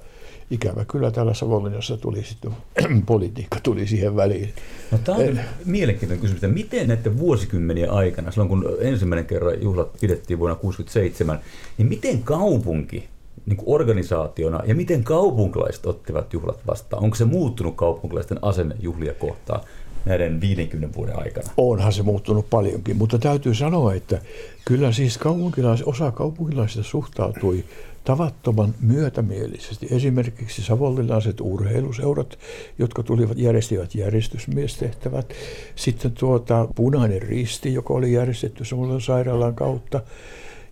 ikävä 0.50 0.84
kyllä 0.84 1.10
täällä 1.10 1.34
Savonlinnassa 1.34 1.96
tuli 1.96 2.24
sitten, 2.24 2.50
politiikka 3.06 3.58
tuli 3.62 3.86
siihen 3.86 4.16
väliin. 4.16 4.52
No, 4.90 4.98
tämä 4.98 5.18
on 5.18 5.40
mielenkiintoinen 5.64 6.20
kysymys, 6.20 6.44
että 6.44 6.54
miten 6.54 6.88
näiden 6.88 7.18
vuosikymmenien 7.18 7.90
aikana, 7.90 8.30
silloin 8.30 8.48
kun 8.48 8.76
ensimmäinen 8.80 9.26
kerran 9.26 9.62
juhlat 9.62 9.92
pidettiin 10.00 10.38
vuonna 10.38 10.54
1967, 10.54 11.40
niin 11.78 11.88
miten 11.88 12.22
kaupunki 12.22 13.08
niin 13.46 13.56
kuin 13.56 13.74
organisaationa 13.74 14.60
ja 14.66 14.74
miten 14.74 15.04
kaupunkilaiset 15.04 15.86
ottivat 15.86 16.32
juhlat 16.32 16.66
vastaan? 16.66 17.04
Onko 17.04 17.16
se 17.16 17.24
muuttunut 17.24 17.76
kaupunkilaisten 17.76 18.38
asenne 18.42 18.76
juhlia 18.80 19.14
kohtaan 19.14 19.60
näiden 20.04 20.40
50 20.40 20.96
vuoden 20.96 21.18
aikana? 21.18 21.50
Onhan 21.56 21.92
se 21.92 22.02
muuttunut 22.02 22.50
paljonkin, 22.50 22.96
mutta 22.96 23.18
täytyy 23.18 23.54
sanoa, 23.54 23.94
että 23.94 24.20
kyllä 24.64 24.92
siis 24.92 25.18
kaupunkilais, 25.18 25.82
osa 25.82 26.10
kaupunkilaisista 26.10 26.82
suhtautui 26.82 27.64
tavattoman 28.06 28.74
myötämielisesti. 28.80 29.86
Esimerkiksi 29.90 30.62
savonlinnaiset 30.62 31.40
urheiluseurat, 31.40 32.38
jotka 32.78 33.02
tulivat, 33.02 33.38
järjestivät 33.38 33.94
järjestysmiestehtävät. 33.94 35.34
Sitten 35.76 36.12
tuota, 36.12 36.68
Punainen 36.74 37.22
Risti, 37.22 37.74
joka 37.74 37.94
oli 37.94 38.12
järjestetty 38.12 38.64
Savonlinnan 38.64 39.00
sairaalan 39.00 39.54
kautta. 39.54 40.00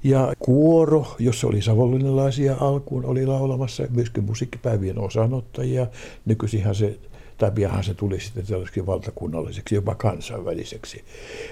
Ja 0.05 0.33
kuoro, 0.38 1.07
jossa 1.19 1.47
oli 1.47 1.62
savonlinnalaisia 1.62 2.57
alkuun, 2.61 3.05
oli 3.05 3.27
laulamassa 3.27 3.83
myöskin 3.90 4.25
musiikkipäivien 4.25 4.99
osanottajia. 4.99 5.87
Nykyisinhän 6.25 6.75
se 6.75 6.99
tai 7.38 7.51
pianhan 7.51 7.85
se 7.85 7.94
tuli 7.94 8.20
sitten 8.20 8.47
tällaiseksi 8.47 8.87
valtakunnalliseksi, 8.87 9.75
jopa 9.75 9.94
kansainväliseksi. 9.94 11.05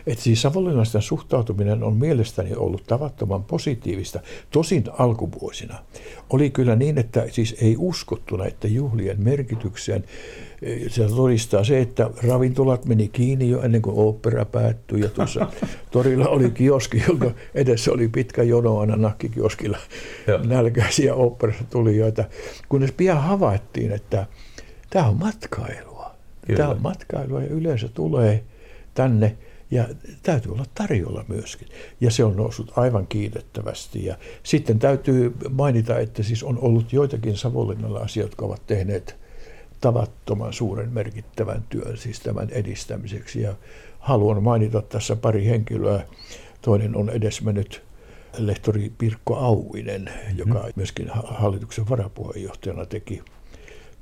Et 0.07 0.18
siis 0.18 0.42
savonlinnaisten 0.42 1.03
suhtautuminen 1.03 1.83
on 1.83 1.97
mielestäni 1.97 2.55
ollut 2.55 2.85
tavattoman 2.87 3.45
positiivista. 3.45 4.21
Tosin 4.51 4.85
alkuvuosina 4.99 5.79
oli 6.31 6.51
kyllä 6.51 6.77
niin, 6.77 6.99
että 6.99 7.27
siis 7.31 7.57
ei 7.61 7.77
uskottu 7.79 8.37
näiden 8.37 8.75
juhlien 8.75 9.23
merkitykseen. 9.23 10.05
Se 10.88 11.09
todistaa 11.09 11.64
se, 11.64 11.81
että 11.81 12.11
ravintolat 12.29 12.85
meni 12.85 13.09
kiinni 13.09 13.51
jo 13.51 13.62
ennen 13.62 13.83
kuin 13.83 13.97
opera 13.99 14.45
päättyi 14.45 15.01
ja 15.01 15.09
tuossa 15.09 15.47
torilla 15.90 16.29
oli 16.29 16.51
kioski, 16.51 17.03
jonka 17.09 17.31
edessä 17.55 17.92
oli 17.92 18.09
pitkä 18.09 18.42
jono 18.42 18.79
aina 18.79 18.97
nakkikioskilla. 18.97 19.79
Nälkäisiä 20.45 21.14
operassa 21.14 21.64
tulijoita, 21.71 22.25
kunnes 22.68 22.92
pian 22.92 23.23
havaittiin, 23.23 23.92
että 23.92 24.27
Tämä 24.92 25.09
on 25.09 25.18
matkailua. 25.18 26.14
Kyllä. 26.46 26.57
Tämä 26.57 26.70
on 26.70 26.83
matkailua 26.83 27.42
ja 27.42 27.48
yleensä 27.48 27.88
tulee 27.88 28.44
tänne 28.94 29.37
ja 29.70 29.88
täytyy 30.22 30.52
olla 30.52 30.64
tarjolla 30.74 31.24
myöskin. 31.28 31.68
Ja 32.00 32.11
se 32.11 32.24
on 32.24 32.37
noussut 32.37 32.72
aivan 32.76 33.07
kiitettävästi. 33.07 34.05
Ja 34.05 34.16
sitten 34.42 34.78
täytyy 34.78 35.37
mainita, 35.50 35.98
että 35.98 36.22
siis 36.22 36.42
on 36.42 36.59
ollut 36.59 36.92
joitakin 36.92 37.37
savonlinnalaisia, 37.37 38.22
jotka 38.22 38.46
ovat 38.46 38.66
tehneet 38.66 39.16
tavattoman 39.81 40.52
suuren 40.52 40.92
merkittävän 40.92 41.64
työn 41.68 41.96
siis 41.96 42.20
tämän 42.20 42.50
edistämiseksi. 42.50 43.42
Ja 43.42 43.55
haluan 43.98 44.42
mainita 44.42 44.83
tässä 44.83 45.16
pari 45.16 45.46
henkilöä. 45.46 46.05
Toinen 46.62 46.96
on 46.96 47.11
edesmennyt 47.11 47.83
lehtori 48.38 48.92
Pirkko 48.98 49.37
Auinen, 49.37 50.11
joka 50.37 50.59
mm. 50.59 50.72
myöskin 50.76 51.11
hallituksen 51.24 51.88
varapuheenjohtajana 51.88 52.87
teki 52.87 53.22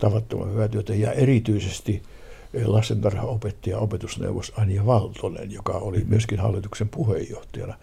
tavattoman 0.00 0.50
hyvää 0.50 0.68
työtä 0.68 0.94
ja 0.94 1.12
erityisesti 1.12 2.02
lastentarhaopettaja 2.64 3.78
opetusneuvos 3.78 4.52
Anja 4.56 4.86
Valtonen, 4.86 5.52
joka 5.52 5.72
oli 5.72 6.04
myöskin 6.08 6.38
hallituksen 6.38 6.88
puheenjohtajana. 6.88 7.74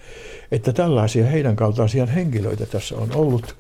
Että 0.52 0.74
tällaisia 0.74 1.26
heidän 1.26 1.56
kaltaisia 1.56 2.06
henkilöitä 2.06 2.66
tässä 2.66 2.98
on 2.98 3.16
ollut, 3.16 3.56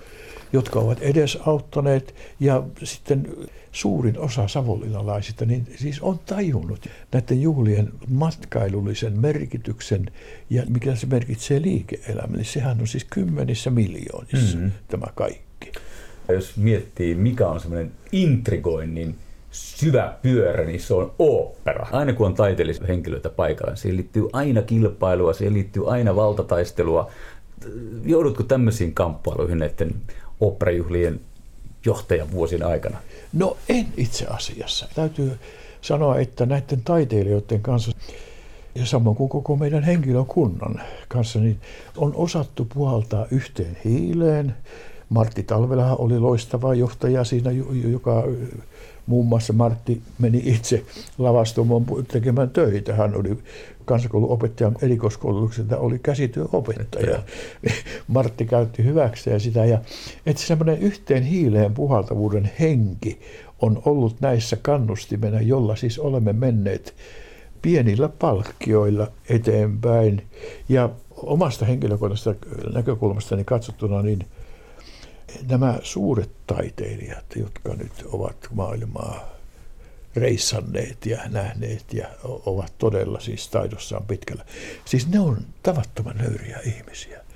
jotka 0.53 0.79
ovat 0.79 1.01
edesauttaneet 1.01 2.15
ja 2.39 2.63
sitten 2.83 3.27
suurin 3.71 4.19
osa 4.19 4.47
savonlinnalaisista 4.47 5.45
niin 5.45 5.67
siis 5.75 6.01
on 6.01 6.19
tajunnut 6.19 6.87
näiden 7.11 7.41
juhlien 7.41 7.89
matkailullisen 8.07 9.19
merkityksen 9.19 10.05
ja 10.49 10.63
mikä 10.69 10.95
se 10.95 11.07
merkitsee 11.07 11.61
liike-elämälle. 11.61 12.43
Sehän 12.43 12.81
on 12.81 12.87
siis 12.87 13.03
kymmenissä 13.03 13.69
miljoonissa 13.69 14.57
mm-hmm. 14.57 14.71
tämä 14.87 15.07
kaikki. 15.15 15.71
Jos 16.29 16.57
miettii, 16.57 17.15
mikä 17.15 17.47
on 17.47 17.59
semmoinen 17.59 17.91
intrigoinnin 18.11 19.15
syvä 19.51 20.13
pyörä, 20.21 20.65
niin 20.65 20.79
se 20.79 20.93
on 20.93 21.11
opera. 21.19 21.87
Aina 21.91 22.13
kun 22.13 22.25
on 22.27 22.33
taiteellisia 22.33 22.87
henkilöitä 22.87 23.29
paikalla, 23.29 23.75
siihen 23.75 23.97
liittyy 23.97 24.29
aina 24.33 24.61
kilpailua, 24.61 25.33
siihen 25.33 25.53
liittyy 25.53 25.91
aina 25.91 26.15
valtataistelua. 26.15 27.11
Joudutko 28.05 28.43
tämmöisiin 28.43 28.93
kamppailuihin 28.93 29.59
näiden 29.59 29.95
operajuhlien 30.39 31.19
johtajan 31.85 32.31
vuosien 32.31 32.63
aikana? 32.63 32.97
No 33.33 33.57
en 33.69 33.87
itse 33.97 34.25
asiassa. 34.25 34.87
Täytyy 34.95 35.31
sanoa, 35.81 36.19
että 36.19 36.45
näiden 36.45 36.81
taiteilijoiden 36.83 37.61
kanssa 37.61 37.91
ja 38.75 38.85
samoin 38.85 39.15
kuin 39.15 39.29
koko 39.29 39.55
meidän 39.55 39.83
henkilökunnan 39.83 40.81
kanssa, 41.07 41.39
niin 41.39 41.59
on 41.97 42.15
osattu 42.15 42.67
puhaltaa 42.73 43.25
yhteen 43.31 43.77
hiileen 43.85 44.55
Martti 45.09 45.43
Talvelahan 45.43 45.99
oli 45.99 46.19
loistava 46.19 46.73
johtaja 46.73 47.23
siinä, 47.23 47.51
joka 47.91 48.23
muun 49.05 49.27
muassa 49.27 49.53
Martti 49.53 50.01
meni 50.19 50.41
itse 50.45 50.83
lavastomoon 51.17 51.85
tekemään 52.07 52.49
töitä. 52.49 52.95
Hän 52.95 53.15
oli 53.15 53.37
kansakouluopettajan 53.85 54.75
erikoiskoulutukselta 54.81 55.77
oli 55.77 55.99
käsityöopettaja. 55.99 57.19
Martti 58.07 58.45
käytti 58.45 58.83
hyväkseen 58.83 59.39
sitä. 59.39 59.65
Ja, 59.65 59.81
että 60.25 60.41
semmoinen 60.41 60.79
yhteen 60.79 61.23
hiileen 61.23 61.73
puhaltavuuden 61.73 62.51
henki 62.59 63.19
on 63.61 63.81
ollut 63.85 64.21
näissä 64.21 64.57
kannustimena, 64.61 65.41
jolla 65.41 65.75
siis 65.75 65.99
olemme 65.99 66.33
menneet 66.33 66.95
pienillä 67.61 68.09
palkkioilla 68.09 69.07
eteenpäin. 69.29 70.21
Ja 70.69 70.89
omasta 71.15 71.65
henkilökohtaisesta 71.65 72.35
näkökulmastani 72.73 73.43
katsottuna, 73.43 74.01
niin– 74.01 74.25
Nämä 75.49 75.79
suuret 75.83 76.31
taiteilijat, 76.47 77.25
jotka 77.35 77.73
nyt 77.73 78.03
ovat 78.05 78.47
maailmaa 78.53 79.29
reissanneet 80.15 81.05
ja 81.05 81.29
nähneet 81.29 81.93
ja 81.93 82.07
ovat 82.23 82.73
todella 82.77 83.19
siis 83.19 83.47
taidossaan 83.47 84.05
pitkällä. 84.05 84.45
Siis 84.85 85.07
ne 85.07 85.19
on 85.19 85.37
tavattoman 85.63 86.17
nöyriä 86.17 86.59
ihmisiä. 86.65 87.26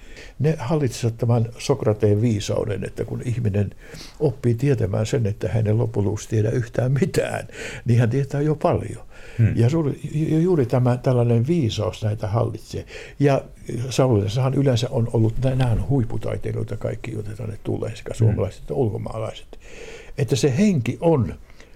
Ne 0.41 0.55
hallitsevat 0.59 1.17
tämän 1.17 1.49
Sokrateen 1.57 2.21
viisauden, 2.21 2.83
että 2.83 3.05
kun 3.05 3.21
ihminen 3.25 3.69
oppii 4.19 4.55
tietämään 4.55 5.05
sen, 5.05 5.25
että 5.25 5.49
hänen 5.49 5.77
loppujen 5.77 6.15
tiedä 6.29 6.49
yhtään 6.49 6.91
mitään, 6.91 7.47
niin 7.85 7.99
hän 7.99 8.09
tietää 8.09 8.41
jo 8.41 8.55
paljon. 8.55 9.05
Hmm. 9.37 9.53
Ja 9.55 9.67
juuri 10.41 10.65
tämä 10.65 10.97
tällainen 10.97 11.47
viisaus 11.47 12.03
näitä 12.03 12.27
hallitsee. 12.27 12.85
Ja 13.19 13.41
Savonlinnassahan 13.89 14.53
yleensä 14.53 14.87
on 14.89 15.09
ollut, 15.13 15.33
nämä 15.43 15.71
on 15.71 15.89
huipputaiteilijoita 15.89 16.77
kaikki, 16.77 17.11
joita 17.11 17.31
tänne 17.31 17.57
tulee, 17.63 17.95
sekä 17.95 18.13
suomalaiset 18.13 18.59
hmm. 18.59 18.63
että 18.63 18.73
ulkomaalaiset. 18.73 19.59
Että 20.17 20.35
se 20.35 20.57
henki 20.57 20.97
on 21.01 21.33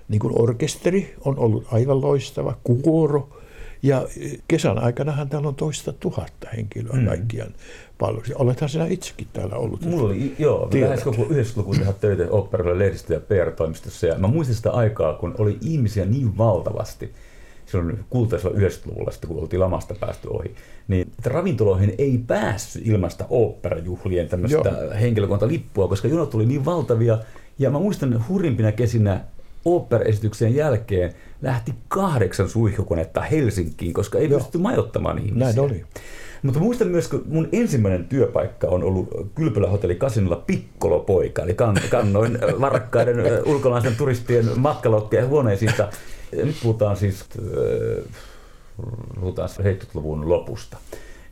niin 0.07 0.19
kuin 0.19 0.41
orkesteri 0.41 1.15
on 1.25 1.39
ollut 1.39 1.67
aivan 1.71 2.01
loistava, 2.01 2.57
kuoro, 2.63 3.41
ja 3.85 4.07
kesän 4.47 4.79
aikanahan 4.79 5.29
täällä 5.29 5.47
on 5.47 5.55
toista 5.55 5.93
tuhatta 5.93 6.47
henkilöä 6.57 6.93
mm. 6.93 7.05
kaikkiaan 7.05 7.53
palveluksi. 7.97 8.33
Olethan 8.35 8.69
sinä 8.69 8.85
itsekin 8.85 9.27
täällä 9.33 9.55
ollut. 9.55 9.81
Mulla 9.81 10.03
oli, 10.03 10.35
joo, 10.39 10.69
lähes 10.81 11.03
koko 11.03 11.23
90-luvun 11.23 11.77
tehdä 11.77 11.93
töitä 11.93 12.23
operalla 12.29 12.79
lehdistö- 12.79 13.13
ja 13.13 13.19
PR-toimistossa. 13.19 14.07
Ja 14.07 14.17
mä 14.17 14.27
muistin 14.27 14.55
sitä 14.55 14.71
aikaa, 14.71 15.13
kun 15.13 15.35
oli 15.37 15.57
ihmisiä 15.61 16.05
niin 16.05 16.37
valtavasti, 16.37 17.13
silloin 17.65 17.99
kultaisella 18.09 18.57
90-luvulla, 18.57 19.11
sitten 19.11 19.27
kun 19.27 19.41
oltiin 19.41 19.59
lamasta 19.59 19.95
päästy 19.99 20.27
ohi, 20.27 20.55
niin 20.87 21.07
että 21.17 21.29
ravintoloihin 21.29 21.95
ei 21.97 22.17
päässyt 22.27 22.87
ilmasta 22.87 23.25
oopperajuhlien 23.29 24.29
tämmöistä 24.29 24.71
henkilökuntalippua, 25.01 25.87
koska 25.87 26.07
jonot 26.07 26.35
oli 26.35 26.45
niin 26.45 26.65
valtavia. 26.65 27.17
Ja 27.59 27.69
mä 27.69 27.79
muistan 27.79 28.25
hurjimpina 28.29 28.71
kesinä 28.71 29.21
opera-esityksen 29.65 30.55
jälkeen 30.55 31.13
lähti 31.41 31.73
kahdeksan 31.87 32.49
suihkukonetta 32.49 33.21
Helsinkiin, 33.21 33.93
koska 33.93 34.17
ei 34.17 34.29
Joo. 34.29 34.37
pystytty 34.37 34.57
majoittamaan 34.57 35.17
ihmisiä. 35.17 35.39
Näin 35.39 35.59
oli. 35.59 35.85
Mutta 36.43 36.59
muistan 36.59 36.87
myös, 36.87 37.07
kun 37.07 37.23
mun 37.25 37.49
ensimmäinen 37.51 38.05
työpaikka 38.05 38.67
on 38.67 38.83
ollut 38.83 39.09
Kylpylä 39.35 39.69
hotelli 39.69 39.95
Kasinolla 39.95 40.43
pikkolopoika, 40.47 41.41
eli 41.41 41.55
kannoin 41.89 42.39
varakkaiden 42.61 43.17
ulkolaisten 43.45 43.95
turistien 43.95 44.45
matkalokkeja 44.55 45.27
huoneisiin. 45.27 45.71
Nyt 46.31 46.55
puhutaan 46.63 46.97
siis 46.97 47.25
puhutaan 49.19 49.49
70-luvun 49.49 50.29
lopusta. 50.29 50.77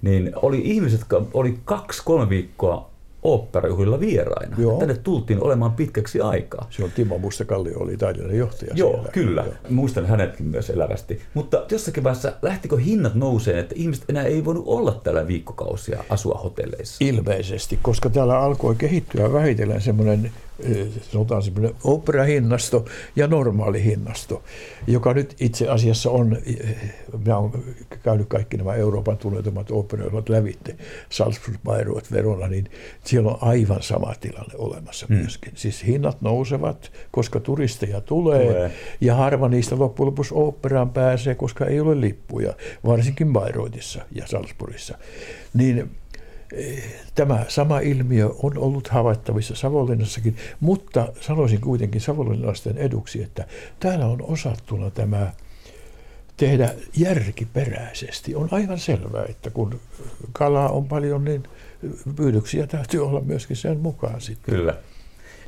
Niin 0.01 0.31
oli 0.35 0.61
ihmiset, 0.63 0.99
jotka 0.99 1.21
oli 1.33 1.59
kaksi-kolme 1.65 2.29
viikkoa 2.29 2.92
oopperajuhlilla 3.23 3.99
vieraina. 3.99 4.55
Joo. 4.59 4.79
Tänne 4.79 4.97
tultiin 4.97 5.43
olemaan 5.43 5.71
pitkäksi 5.71 6.21
aikaa. 6.21 6.67
Se 6.69 6.83
on 6.83 6.91
Timo 6.91 7.17
Mustakallio 7.17 7.79
oli 7.79 7.97
taiteellinen 7.97 8.39
johtaja 8.39 8.71
Joo, 8.75 8.91
siellä. 8.91 9.09
kyllä. 9.11 9.41
Joo. 9.41 9.53
Muistan 9.69 10.05
hänetkin 10.05 10.45
myös 10.45 10.69
elävästi. 10.69 11.21
Mutta 11.33 11.65
jossakin 11.71 12.03
vaiheessa 12.03 12.33
lähtikö 12.41 12.77
hinnat 12.77 13.15
nouseen, 13.15 13.57
että 13.57 13.75
ihmiset 13.77 14.05
enää 14.09 14.23
ei 14.23 14.45
voinut 14.45 14.63
olla 14.67 15.01
täällä 15.03 15.27
viikkokausia 15.27 16.03
asua 16.09 16.39
hotelleissa? 16.43 16.97
Ilmeisesti, 17.05 17.79
koska 17.81 18.09
täällä 18.09 18.39
alkoi 18.39 18.75
kehittyä 18.75 19.33
vähitellen 19.33 19.81
semmoinen 19.81 20.31
sanotaan 21.11 21.43
semmoinen 21.43 21.75
operahinnasto 21.83 22.85
ja 23.15 23.27
normaali 23.27 23.83
hinnasto, 23.83 24.43
joka 24.87 25.13
nyt 25.13 25.35
itse 25.39 25.67
asiassa 25.67 26.11
on, 26.11 26.37
minä 27.17 27.37
olen 27.37 27.51
käynyt 28.03 28.27
kaikki 28.27 28.57
nämä 28.57 28.73
Euroopan 28.73 29.17
tunnetumat 29.17 29.71
operoivat 29.71 30.29
lävitte, 30.29 30.75
Salzburg, 31.09 31.57
Bayreuth, 31.63 32.11
Verona, 32.11 32.47
niin 32.47 32.69
siellä 33.03 33.31
on 33.31 33.37
aivan 33.41 33.83
sama 33.83 34.13
tilanne 34.19 34.53
olemassa 34.57 35.05
hmm. 35.09 35.17
myöskin. 35.17 35.51
Siis 35.55 35.85
hinnat 35.85 36.21
nousevat, 36.21 36.91
koska 37.11 37.39
turisteja 37.39 38.01
tulee, 38.01 38.45
tulee. 38.45 38.71
ja 39.01 39.15
harva 39.15 39.49
niistä 39.49 39.79
loppujen 39.79 40.07
lopuksi 40.07 40.33
operaan 40.37 40.89
pääsee, 40.89 41.35
koska 41.35 41.65
ei 41.65 41.79
ole 41.79 42.01
lippuja, 42.01 42.53
varsinkin 42.85 43.33
Bayreuthissa 43.33 44.01
ja 44.11 44.27
Salzburgissa. 44.27 44.97
Niin 45.53 45.91
Tämä 47.15 47.45
sama 47.47 47.79
ilmiö 47.79 48.29
on 48.43 48.57
ollut 48.57 48.87
havaittavissa 48.87 49.55
Savonlinnassakin, 49.55 50.35
mutta 50.59 51.07
sanoisin 51.21 51.61
kuitenkin 51.61 52.01
savonlinnalaisten 52.01 52.77
eduksi, 52.77 53.23
että 53.23 53.45
täällä 53.79 54.05
on 54.05 54.21
osattuna 54.21 54.89
tämä 54.89 55.31
tehdä 56.37 56.73
järkiperäisesti. 56.97 58.35
On 58.35 58.47
aivan 58.51 58.79
selvää, 58.79 59.25
että 59.29 59.49
kun 59.49 59.79
kalaa 60.33 60.69
on 60.69 60.87
paljon, 60.87 61.25
niin 61.25 61.43
pyydyksiä 62.15 62.67
täytyy 62.67 63.05
olla 63.05 63.21
myöskin 63.21 63.55
sen 63.57 63.79
mukaan 63.79 64.21
sitten. 64.21 64.55
Kyllä. 64.55 64.77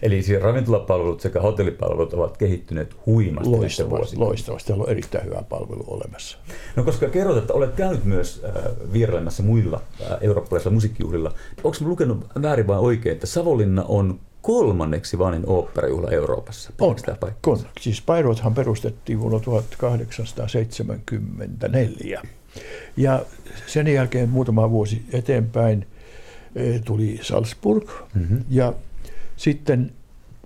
Eli 0.01 0.21
siis 0.21 0.41
ravintolapalvelut 0.41 1.21
sekä 1.21 1.41
hotellipalvelut 1.41 2.13
ovat 2.13 2.38
kehittyneet 2.38 2.95
huimasti 3.05 3.49
loistavasti. 3.49 4.17
Loistavasti, 4.17 4.67
täällä 4.67 4.84
on 4.84 4.89
erittäin 4.89 5.25
hyvä 5.25 5.43
palvelu 5.49 5.84
olemassa. 5.88 6.38
No 6.75 6.84
koska 6.84 7.10
kerrot, 7.10 7.38
että 7.38 7.53
olet 7.53 7.75
käynyt 7.75 8.03
myös 8.03 8.41
äh, 8.45 8.51
vierailemassa 8.93 9.43
muilla 9.43 9.81
äh, 10.01 10.17
eurooppalaisilla 10.21 10.73
musiikkijuhlilla, 10.73 11.31
onko 11.63 11.77
lukenut 11.81 12.25
väärin 12.41 12.67
vai 12.67 12.79
oikein, 12.79 13.13
että 13.13 13.27
Savonlinna 13.27 13.84
on 13.84 14.19
kolmanneksi 14.45 15.19
vanhin 15.19 15.43
oopperajuhla 15.47 16.12
Euroopassa? 16.12 16.71
On, 16.81 16.95
on. 17.47 17.60
Siis 17.81 18.03
Bayreuthhan 18.05 18.53
perustettiin 18.53 19.19
vuonna 19.19 19.39
1874. 19.39 22.21
Ja 22.97 23.25
sen 23.67 23.88
jälkeen 23.88 24.29
muutama 24.29 24.69
vuosi 24.69 25.01
eteenpäin 25.13 25.88
eh, 26.55 26.81
tuli 26.81 27.19
Salzburg 27.21 27.89
mm-hmm. 28.13 28.43
ja 28.49 28.73
sitten 29.37 29.91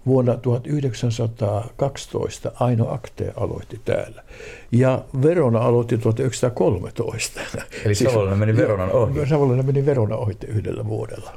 vuonna 0.06 0.38
1912 0.38 2.52
Aino 2.60 2.94
Akte 2.94 3.34
aloitti 3.36 3.82
täällä. 3.86 4.24
Ja 4.72 5.06
Verona 5.22 5.60
aloitti 5.60 5.98
1913. 5.98 7.42
Eli 7.86 7.96
siis, 7.96 8.12
Savonlinna 8.12 8.38
meni 8.38 8.58
Veronan 8.58 8.92
ohi? 8.92 9.30
Savonlinna 9.30 9.64
meni 9.64 9.86
Verona 9.86 10.16
ohi 10.16 10.38
yhdellä 10.48 10.86
vuodella. 10.86 11.34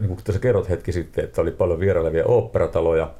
Niin 0.00 0.08
kuin 0.08 0.20
tässä 0.24 0.40
kerrot 0.40 0.68
hetki 0.68 0.92
sitten, 0.92 1.24
että 1.24 1.40
oli 1.40 1.50
paljon 1.50 1.80
vierailevia 1.80 2.26
oopperataloja. 2.26 3.10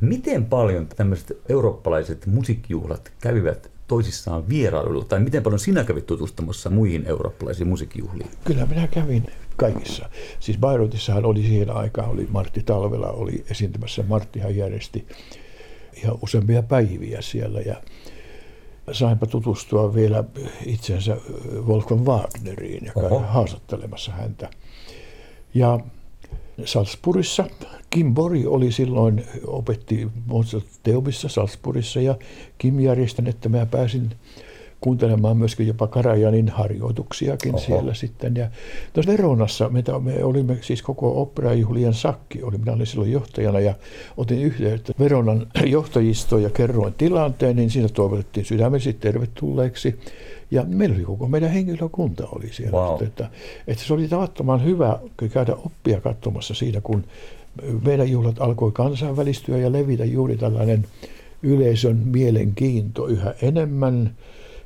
Miten 0.00 0.44
paljon 0.44 0.86
tämmöiset 0.86 1.38
eurooppalaiset 1.48 2.26
musiikkijuhlat 2.26 3.12
kävivät 3.20 3.70
toisissaan 3.86 4.48
vierailulla? 4.48 5.04
Tai 5.04 5.20
miten 5.20 5.42
paljon 5.42 5.58
sinä 5.58 5.84
kävit 5.84 6.06
tutustumassa 6.06 6.70
muihin 6.70 7.06
eurooppalaisiin 7.06 7.68
musiikkijuhliin? 7.68 8.30
Kyllä 8.44 8.66
minä 8.66 8.86
kävin 8.86 9.26
kaikissa. 9.58 10.08
Siis 10.40 10.58
Bayreuthissahan 10.58 11.24
oli 11.24 11.42
siihen 11.42 11.70
aikaan, 11.70 12.10
oli 12.10 12.28
Martti 12.30 12.62
Talvela 12.62 13.08
oli 13.10 13.44
esiintymässä. 13.50 14.04
Marttihan 14.08 14.56
järjesti 14.56 15.06
ihan 16.02 16.18
useampia 16.22 16.62
päiviä 16.62 17.22
siellä 17.22 17.60
ja 17.60 17.82
sainpa 18.92 19.26
tutustua 19.26 19.94
vielä 19.94 20.24
itsensä 20.66 21.16
Wolfgang 21.66 22.06
Wagneriin, 22.06 22.86
joka 22.86 23.00
Oho. 23.00 23.18
haastattelemassa 23.18 24.12
häntä. 24.12 24.50
Ja 25.54 25.80
Salzburgissa. 26.64 27.44
Kim 27.90 28.14
Bori 28.14 28.46
oli 28.46 28.72
silloin, 28.72 29.24
opetti 29.46 30.08
Mozart 30.26 30.66
Teobissa 30.82 31.28
Salzburgissa 31.28 32.00
ja 32.00 32.16
Kim 32.58 32.80
järjestän, 32.80 33.26
että 33.26 33.48
mä 33.48 33.66
pääsin 33.66 34.10
kuuntelemaan 34.80 35.36
myöskin 35.36 35.66
jopa 35.66 35.86
Karajanin 35.86 36.48
harjoituksiakin 36.48 37.54
Oho. 37.54 37.64
siellä 37.64 37.94
sitten. 37.94 38.36
Ja 38.36 38.48
tuossa 38.92 39.12
Veronassa 39.12 39.68
me, 39.68 39.82
me 40.00 40.24
olimme 40.24 40.58
siis 40.60 40.82
koko 40.82 41.22
operajuhlien 41.22 41.94
sakki, 41.94 42.42
oli, 42.42 42.58
minä 42.58 42.72
olin 42.72 42.86
silloin 42.86 43.12
johtajana 43.12 43.60
ja 43.60 43.74
otin 44.16 44.42
yhteyttä 44.42 44.92
Veronan 44.98 45.46
johtajistoon 45.66 46.42
ja 46.42 46.50
kerroin 46.50 46.94
tilanteen, 46.94 47.56
niin 47.56 47.70
siinä 47.70 47.88
toivotettiin 47.88 48.46
sydämellisesti 48.46 49.00
tervetulleeksi. 49.00 50.00
Ja 50.50 50.64
meillä 50.64 50.96
oli 50.96 51.04
koko 51.04 51.28
meidän 51.28 51.50
henkilökunta 51.50 52.28
oli 52.32 52.52
siellä. 52.52 52.78
Wow. 52.78 53.02
Että, 53.02 53.30
että 53.66 53.84
se 53.84 53.94
oli 53.94 54.08
tavattoman 54.08 54.64
hyvä 54.64 54.98
käydä 55.32 55.54
oppia 55.54 56.00
katsomassa 56.00 56.54
siinä, 56.54 56.80
kun 56.80 57.04
meidän 57.84 58.10
juhlat 58.10 58.40
alkoi 58.40 58.72
kansainvälistyä 58.72 59.58
ja 59.58 59.72
levitä 59.72 60.04
juuri 60.04 60.36
tällainen 60.36 60.86
yleisön 61.42 61.96
mielenkiinto 61.96 63.06
yhä 63.06 63.34
enemmän 63.42 64.14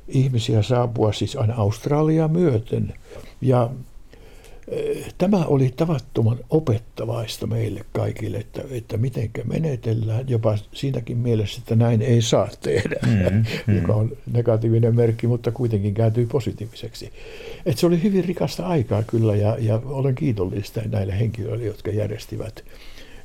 ihmisiä 0.09 0.63
saapua 0.63 1.13
siis 1.13 1.37
aina 1.37 1.55
Australiaa 1.55 2.29
myöten. 2.29 2.95
Ja 3.41 3.71
eh, 4.69 5.15
tämä 5.19 5.45
oli 5.45 5.73
tavattoman 5.77 6.39
opettavaista 6.51 7.47
meille 7.47 7.85
kaikille, 7.93 8.39
että, 8.39 8.63
että 8.71 8.97
miten 8.97 9.31
menetellään, 9.45 10.29
jopa 10.29 10.59
siinäkin 10.73 11.19
mielessä, 11.19 11.59
että 11.59 11.77
näin 11.77 12.03
ei 12.03 12.23
saa 12.23 12.49
tehdä, 12.61 12.97
mm, 13.07 13.45
mm. 13.67 13.77
joka 13.81 13.95
on 13.95 14.17
negatiivinen 14.33 14.97
merkki, 14.97 15.27
mutta 15.27 15.51
kuitenkin 15.51 15.95
kääntyi 15.95 16.27
positiiviseksi. 16.27 17.13
Et 17.67 17.79
se 17.79 17.87
oli 17.87 18.03
hyvin 18.03 18.25
rikasta 18.25 18.67
aikaa 18.67 19.03
kyllä, 19.03 19.37
ja, 19.37 19.57
ja 19.61 19.81
olen 19.85 20.15
kiitollista 20.15 20.81
näille 20.87 21.19
henkilöille, 21.19 21.65
jotka 21.65 21.91
järjestivät, 21.91 22.65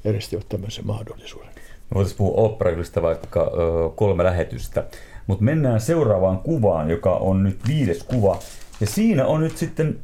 järjestivät 0.03 0.49
tämmöisen 0.49 0.87
mahdollisuuden. 0.87 1.49
Voitaisiin 1.93 2.17
puhua 2.17 2.41
oopperahylistä 2.41 3.01
vaikka 3.01 3.51
kolme 3.95 4.23
lähetystä. 4.23 4.83
Mutta 5.27 5.43
mennään 5.43 5.81
seuraavaan 5.81 6.39
kuvaan, 6.39 6.89
joka 6.89 7.15
on 7.15 7.43
nyt 7.43 7.59
viides 7.67 8.03
kuva. 8.03 8.39
Ja 8.81 8.87
siinä 8.87 9.25
on 9.25 9.41
nyt 9.41 9.57
sitten 9.57 9.99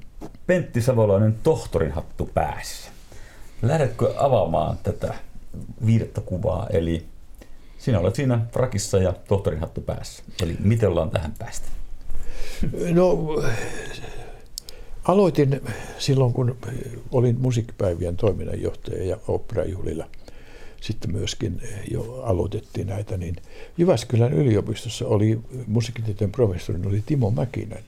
Pentti 0.48 0.82
Savolainen 0.82 1.36
tohtorin 1.44 1.92
hattu 1.92 2.30
päässä. 2.34 2.92
Lähdetkö 3.62 4.14
avaamaan 4.18 4.78
tätä 4.84 5.14
viidettä 5.86 6.22
kuvaa, 6.22 6.68
eli 6.70 7.06
sinä 7.78 8.00
olet 8.00 8.16
siinä 8.16 8.40
frakissa 8.52 8.98
ja 8.98 9.14
tohtorin 9.28 9.60
hattu 9.60 9.82
päässä. 9.82 10.24
Eli 10.44 10.56
miten 10.60 10.90
ollaan 10.90 11.10
tähän 11.10 11.34
päästä? 11.40 11.68
No, 12.94 13.18
aloitin 15.04 15.62
silloin, 15.98 16.34
kun 16.34 16.58
olin 17.12 17.38
musiikkipäivien 17.40 18.18
toiminnanjohtaja 18.18 19.04
ja 19.04 19.18
operajuhlilla. 19.28 20.08
Sitten 20.84 21.12
myöskin 21.12 21.62
jo 21.92 22.22
aloitettiin 22.24 22.88
näitä, 22.88 23.18
niin 23.18 23.36
Jyväskylän 23.78 24.34
yliopistossa 24.34 25.08
oli 25.08 25.40
musiikkitieteen 25.68 26.32
professori, 26.32 26.80
oli 26.86 27.04
Timo 27.06 27.32
Mäkinen. 27.32 27.84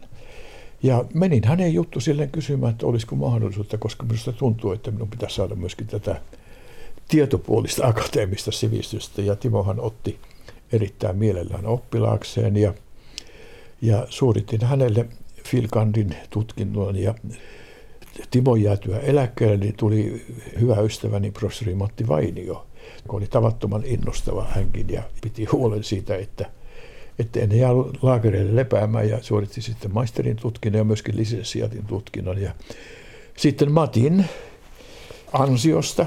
Ja 0.83 1.05
menin 1.13 1.43
hänen 1.43 1.73
juttu 1.73 1.99
silleen 1.99 2.31
kysymään, 2.31 2.71
että 2.71 2.85
olisiko 2.85 3.15
mahdollisuutta, 3.15 3.77
koska 3.77 4.05
minusta 4.05 4.31
tuntuu, 4.31 4.71
että 4.71 4.91
minun 4.91 5.09
pitäisi 5.09 5.35
saada 5.35 5.55
myöskin 5.55 5.87
tätä 5.87 6.21
tietopuolista 7.07 7.87
akateemista 7.87 8.51
sivistystä. 8.51 9.21
Ja 9.21 9.35
Timohan 9.35 9.79
otti 9.79 10.19
erittäin 10.71 11.17
mielellään 11.17 11.65
oppilaakseen 11.65 12.57
ja, 12.57 12.73
ja 13.81 14.07
suoritin 14.09 14.65
hänelle 14.65 15.05
Filkandin 15.43 16.15
tutkinnon 16.29 16.95
ja 16.95 17.15
Timo 18.31 18.55
jäätyä 18.55 18.99
eläkkeelle, 18.99 19.57
niin 19.57 19.75
tuli 19.77 20.25
hyvä 20.59 20.81
ystäväni 20.81 21.31
professori 21.31 21.75
Matti 21.75 22.07
Vainio, 22.07 22.65
joka 23.03 23.17
oli 23.17 23.27
tavattoman 23.27 23.83
innostava 23.85 24.45
hänkin 24.49 24.89
ja 24.89 25.03
piti 25.21 25.45
huolen 25.45 25.83
siitä, 25.83 26.15
että, 26.15 26.51
että 27.19 27.39
en 27.39 27.57
jää 27.57 27.71
laakereille 28.01 28.55
lepäämään 28.55 29.09
ja 29.09 29.23
suoritti 29.23 29.61
sitten 29.61 29.93
maisterin 29.93 30.35
tutkinnon 30.35 30.77
ja 30.77 30.83
myöskin 30.83 31.17
lisensiaatin 31.17 31.85
tutkinnon. 31.85 32.41
Ja 32.41 32.51
sitten 33.37 33.71
Matin 33.71 34.25
ansiosta 35.33 36.05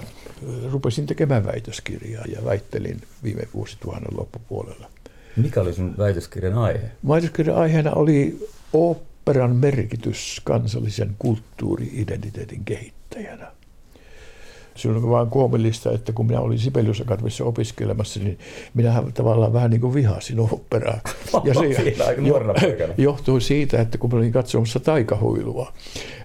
rupesin 0.70 1.06
tekemään 1.06 1.46
väitöskirjaa 1.46 2.24
ja 2.24 2.44
väittelin 2.44 3.00
viime 3.24 3.42
vuosituhannen 3.54 4.18
loppupuolella. 4.18 4.90
Mikä 5.36 5.60
oli 5.60 5.74
sun 5.74 5.94
väitöskirjan 5.98 6.58
aihe? 6.58 6.90
Väitöskirjan 7.08 7.58
aiheena 7.58 7.92
oli 7.92 8.48
operan 8.72 9.56
merkitys 9.56 10.40
kansallisen 10.44 11.16
kulttuuri-identiteetin 11.18 12.64
kehittäjänä. 12.64 13.52
Se 14.78 14.88
on 14.88 15.10
vaan 15.10 15.30
koomillista, 15.30 15.92
että 15.92 16.12
kun 16.12 16.26
minä 16.26 16.40
olin 16.40 16.58
Sibelius 16.58 17.00
Akatemiassa 17.00 17.44
opiskelemassa, 17.44 18.20
niin 18.20 18.38
minähän 18.74 19.12
tavallaan 19.12 19.52
vähän 19.52 19.70
niin 19.70 19.80
kuin 19.80 19.94
vihasin 19.94 20.40
operaa. 20.40 21.00
Ja 21.44 21.54
se 21.54 21.94
jo, 22.22 22.40
johtui 22.98 23.40
siitä, 23.40 23.80
että 23.80 23.98
kun 23.98 24.14
olin 24.14 24.32
katsomassa 24.32 24.80
taikahuilua, 24.80 25.72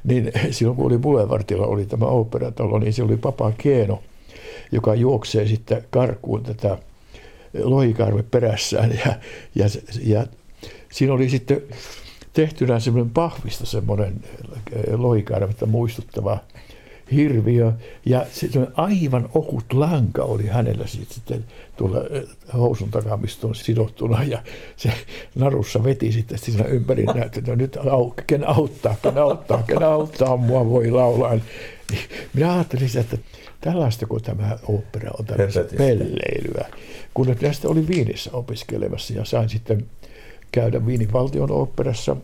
niin 0.03 0.31
silloin 0.51 0.77
kun 0.77 0.85
oli 0.85 0.97
Boulevardilla 0.97 1.67
oli 1.67 1.85
tämä 1.85 2.05
operatalo, 2.05 2.79
niin 2.79 2.93
se 2.93 3.03
oli 3.03 3.17
Papa 3.17 3.51
Kieno, 3.57 4.03
joka 4.71 4.95
juoksee 4.95 5.47
sitten 5.47 5.83
karkuun 5.89 6.43
tätä 6.43 6.77
lohikarve 7.63 8.23
perässään. 8.23 8.91
Ja, 9.05 9.15
ja, 9.55 9.65
ja 10.05 10.27
siinä 10.91 11.13
oli 11.13 11.29
sitten 11.29 11.61
tehtynä 12.33 12.79
semmoinen 12.79 13.13
pahvista 13.13 13.65
semmoinen 13.65 14.13
lohikarvetta 14.97 15.65
muistuttava 15.65 16.37
hirviö. 17.11 17.71
Ja 18.05 18.25
se 18.31 18.47
aivan 18.73 19.29
ohut 19.33 19.73
lanka 19.73 20.23
oli 20.23 20.47
hänellä 20.47 20.87
sitten 20.87 21.45
tuolla 21.77 21.97
housun 22.53 22.91
takamiston 22.91 23.55
sidottuna. 23.55 24.23
Ja 24.23 24.43
se 24.77 24.93
narussa 25.35 25.83
veti 25.83 26.11
sitten 26.11 26.37
siinä 26.37 26.65
ympäri 26.65 27.05
näytti, 27.05 27.39
että 27.39 27.55
nyt 27.55 27.77
au, 27.77 28.13
ken 28.27 28.47
auttaa, 28.47 28.95
ken 29.01 29.17
auttaa, 29.17 29.63
ken 29.63 29.83
auttaa, 29.83 30.37
mua 30.37 30.69
voi 30.69 30.91
laulaa. 30.91 31.37
Minä 32.33 32.53
ajattelin, 32.53 32.97
että 32.97 33.17
tällaista 33.61 34.05
kuin 34.05 34.23
tämä 34.23 34.57
opera 34.67 35.11
on 35.19 35.25
tällaista 35.25 35.61
pelleilyä. 35.77 36.65
Kun 37.13 37.35
näistä 37.41 37.67
oli 37.67 37.87
Viinissä 37.87 38.29
opiskelemassa 38.33 39.13
ja 39.13 39.25
sain 39.25 39.49
sitten 39.49 39.85
käydä 40.51 40.85
Viinin 40.85 41.13
valtion 41.13 41.51
oopperassa 41.51 42.15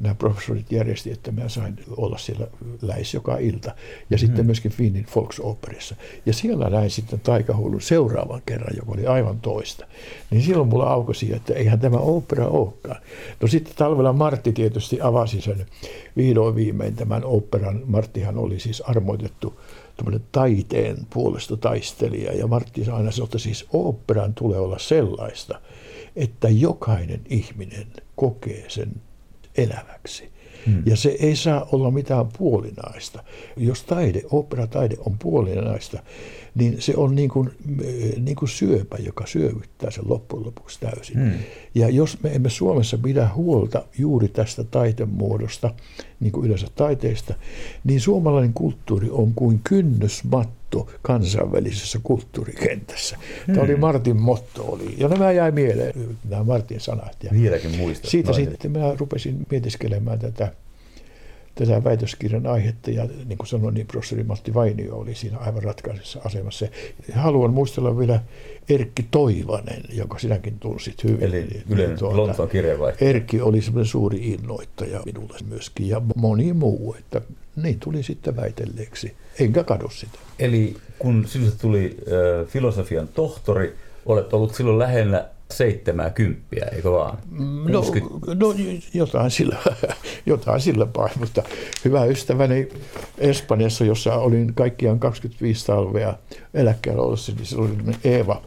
nämä 0.00 0.14
professorit 0.14 0.72
järjesti, 0.72 1.10
että 1.10 1.32
mä 1.32 1.48
sain 1.48 1.76
olla 1.96 2.18
siellä 2.18 2.46
läis 2.82 3.14
joka 3.14 3.36
ilta. 3.36 3.74
Ja 4.10 4.18
sitten 4.18 4.44
mm. 4.44 4.46
myöskin 4.46 4.72
Finnin 4.72 5.06
Volksoperissa. 5.16 5.96
Ja 6.26 6.32
siellä 6.32 6.70
näin 6.70 6.90
sitten 6.90 7.20
taikahuulun 7.20 7.80
seuraavan 7.80 8.42
kerran, 8.46 8.76
joka 8.76 8.92
oli 8.92 9.06
aivan 9.06 9.40
toista. 9.40 9.86
Niin 10.30 10.42
silloin 10.42 10.68
mulla 10.68 10.90
aukosi, 10.90 11.34
että 11.34 11.54
eihän 11.54 11.80
tämä 11.80 11.96
opera 11.96 12.46
olekaan. 12.46 13.00
No 13.40 13.48
sitten 13.48 13.74
talvella 13.76 14.12
Martti 14.12 14.52
tietysti 14.52 15.00
avasi 15.00 15.40
sen 15.40 15.66
vihdoin 16.16 16.54
viimein 16.54 16.96
tämän 16.96 17.24
operan. 17.24 17.82
Marttihan 17.86 18.38
oli 18.38 18.60
siis 18.60 18.80
armoitettu 18.80 19.60
taiteen 20.32 20.96
puolesta 21.10 21.56
taistelija. 21.56 22.32
Ja 22.32 22.46
Martti 22.46 22.90
aina 22.90 23.10
sanoi, 23.10 23.26
että 23.26 23.38
siis 23.38 23.66
operan 23.72 24.34
tulee 24.34 24.58
olla 24.58 24.78
sellaista, 24.78 25.60
että 26.16 26.48
jokainen 26.48 27.20
ihminen 27.28 27.86
kokee 28.16 28.64
sen 28.68 28.92
eläväksi. 29.56 30.34
Hmm. 30.66 30.82
Ja 30.86 30.96
se 30.96 31.16
ei 31.20 31.36
saa 31.36 31.68
olla 31.72 31.90
mitään 31.90 32.26
puolinaista. 32.38 33.24
Jos 33.56 33.82
taide, 33.84 34.22
operataide 34.30 34.96
on 34.98 35.18
puolinaista, 35.18 36.02
niin 36.54 36.82
se 36.82 36.92
on 36.96 37.14
niin 37.14 37.28
kuin, 37.28 37.50
niin 38.20 38.36
kuin 38.36 38.48
syöpä, 38.48 38.96
joka 38.96 39.26
syövyttää 39.26 39.90
sen 39.90 40.04
loppujen 40.08 40.46
lopuksi 40.46 40.80
täysin. 40.80 41.16
Hmm. 41.16 41.32
Ja 41.74 41.88
jos 41.88 42.22
me 42.22 42.34
emme 42.34 42.50
Suomessa 42.50 42.98
pidä 42.98 43.28
huolta 43.34 43.84
juuri 43.98 44.28
tästä 44.28 44.64
taitemuodosta, 44.64 45.74
niin 46.20 46.32
kuin 46.32 46.46
yleensä 46.46 46.66
taiteesta, 46.74 47.34
niin 47.84 48.00
suomalainen 48.00 48.52
kulttuuri 48.52 49.10
on 49.10 49.32
kuin 49.34 49.60
kynnysmatto 49.64 50.88
kansainvälisessä 51.02 51.98
kulttuurikentässä. 52.02 53.16
Hmm. 53.46 53.54
Tämä 53.54 53.64
oli 53.64 53.76
Martin 53.76 54.16
motto. 54.16 54.64
Oli. 54.64 54.94
Ja 54.98 55.08
nämä 55.08 55.32
jäi 55.32 55.52
mieleen, 55.52 55.94
nämä 56.28 56.44
Martin 56.44 56.80
sanat. 56.80 57.16
Ja 57.22 57.30
Vieläkin 57.32 57.76
muistat. 57.76 58.10
Siitä 58.10 58.32
sitten 58.32 58.70
minä 58.70 58.94
rupesin 58.98 59.46
mietiskelemään 59.50 60.18
tätä 60.18 60.52
tätä 61.54 61.84
väitöskirjan 61.84 62.46
aihetta 62.46 62.90
ja 62.90 63.08
niin 63.24 63.38
kuin 63.38 63.46
sanoin, 63.46 63.74
niin 63.74 63.86
professori 63.86 64.22
Matti 64.22 64.54
Vainio 64.54 64.96
oli 64.96 65.14
siinä 65.14 65.38
aivan 65.38 65.62
ratkaisessa 65.62 66.20
asemassa. 66.24 66.66
Haluan 67.14 67.52
muistella 67.52 67.98
vielä 67.98 68.20
Erkki 68.68 69.06
Toivanen, 69.10 69.82
jonka 69.92 70.18
sinäkin 70.18 70.58
tunsit 70.58 71.04
hyvin. 71.04 71.22
Eli 71.22 71.62
yleinen 71.70 71.98
tuota, 71.98 72.16
Lontoon 72.16 72.48
kirjeenvaihtaja. 72.48 73.10
Erkki 73.10 73.40
oli 73.40 73.62
semmoinen 73.62 73.86
suuri 73.86 74.18
innoittaja 74.32 75.02
minulle 75.04 75.38
myöskin 75.48 75.88
ja 75.88 76.02
moni 76.16 76.52
muu, 76.52 76.96
että 76.98 77.20
niin 77.62 77.80
tuli 77.80 78.02
sitten 78.02 78.36
väitelleeksi. 78.36 79.16
Enkä 79.38 79.64
kadu 79.64 79.90
sitä. 79.90 80.18
Eli 80.38 80.76
kun 80.98 81.24
sinusta 81.28 81.58
tuli 81.58 81.96
äh, 81.98 82.48
filosofian 82.48 83.08
tohtori, 83.08 83.74
olet 84.06 84.34
ollut 84.34 84.54
silloin 84.54 84.78
lähellä 84.78 85.28
kymppiä, 86.14 86.66
eikö 86.72 86.90
vaan? 86.90 87.18
No, 87.66 87.80
no 88.34 88.54
jotain, 88.94 89.30
sillä, 89.30 89.56
jotain 90.26 90.60
sillä 90.60 90.86
päin, 90.86 91.10
mutta 91.18 91.42
hyvä 91.84 92.04
ystäväni 92.04 92.68
Espanjassa, 93.18 93.84
jossa 93.84 94.14
olin 94.14 94.54
kaikkiaan 94.54 94.98
25 94.98 95.66
talvea 95.66 96.14
eläkkeellä 96.54 97.02
ollessa, 97.02 97.32
niin 97.32 97.46
se 97.46 97.56
oli 97.56 97.76
Eeva, 98.04 98.42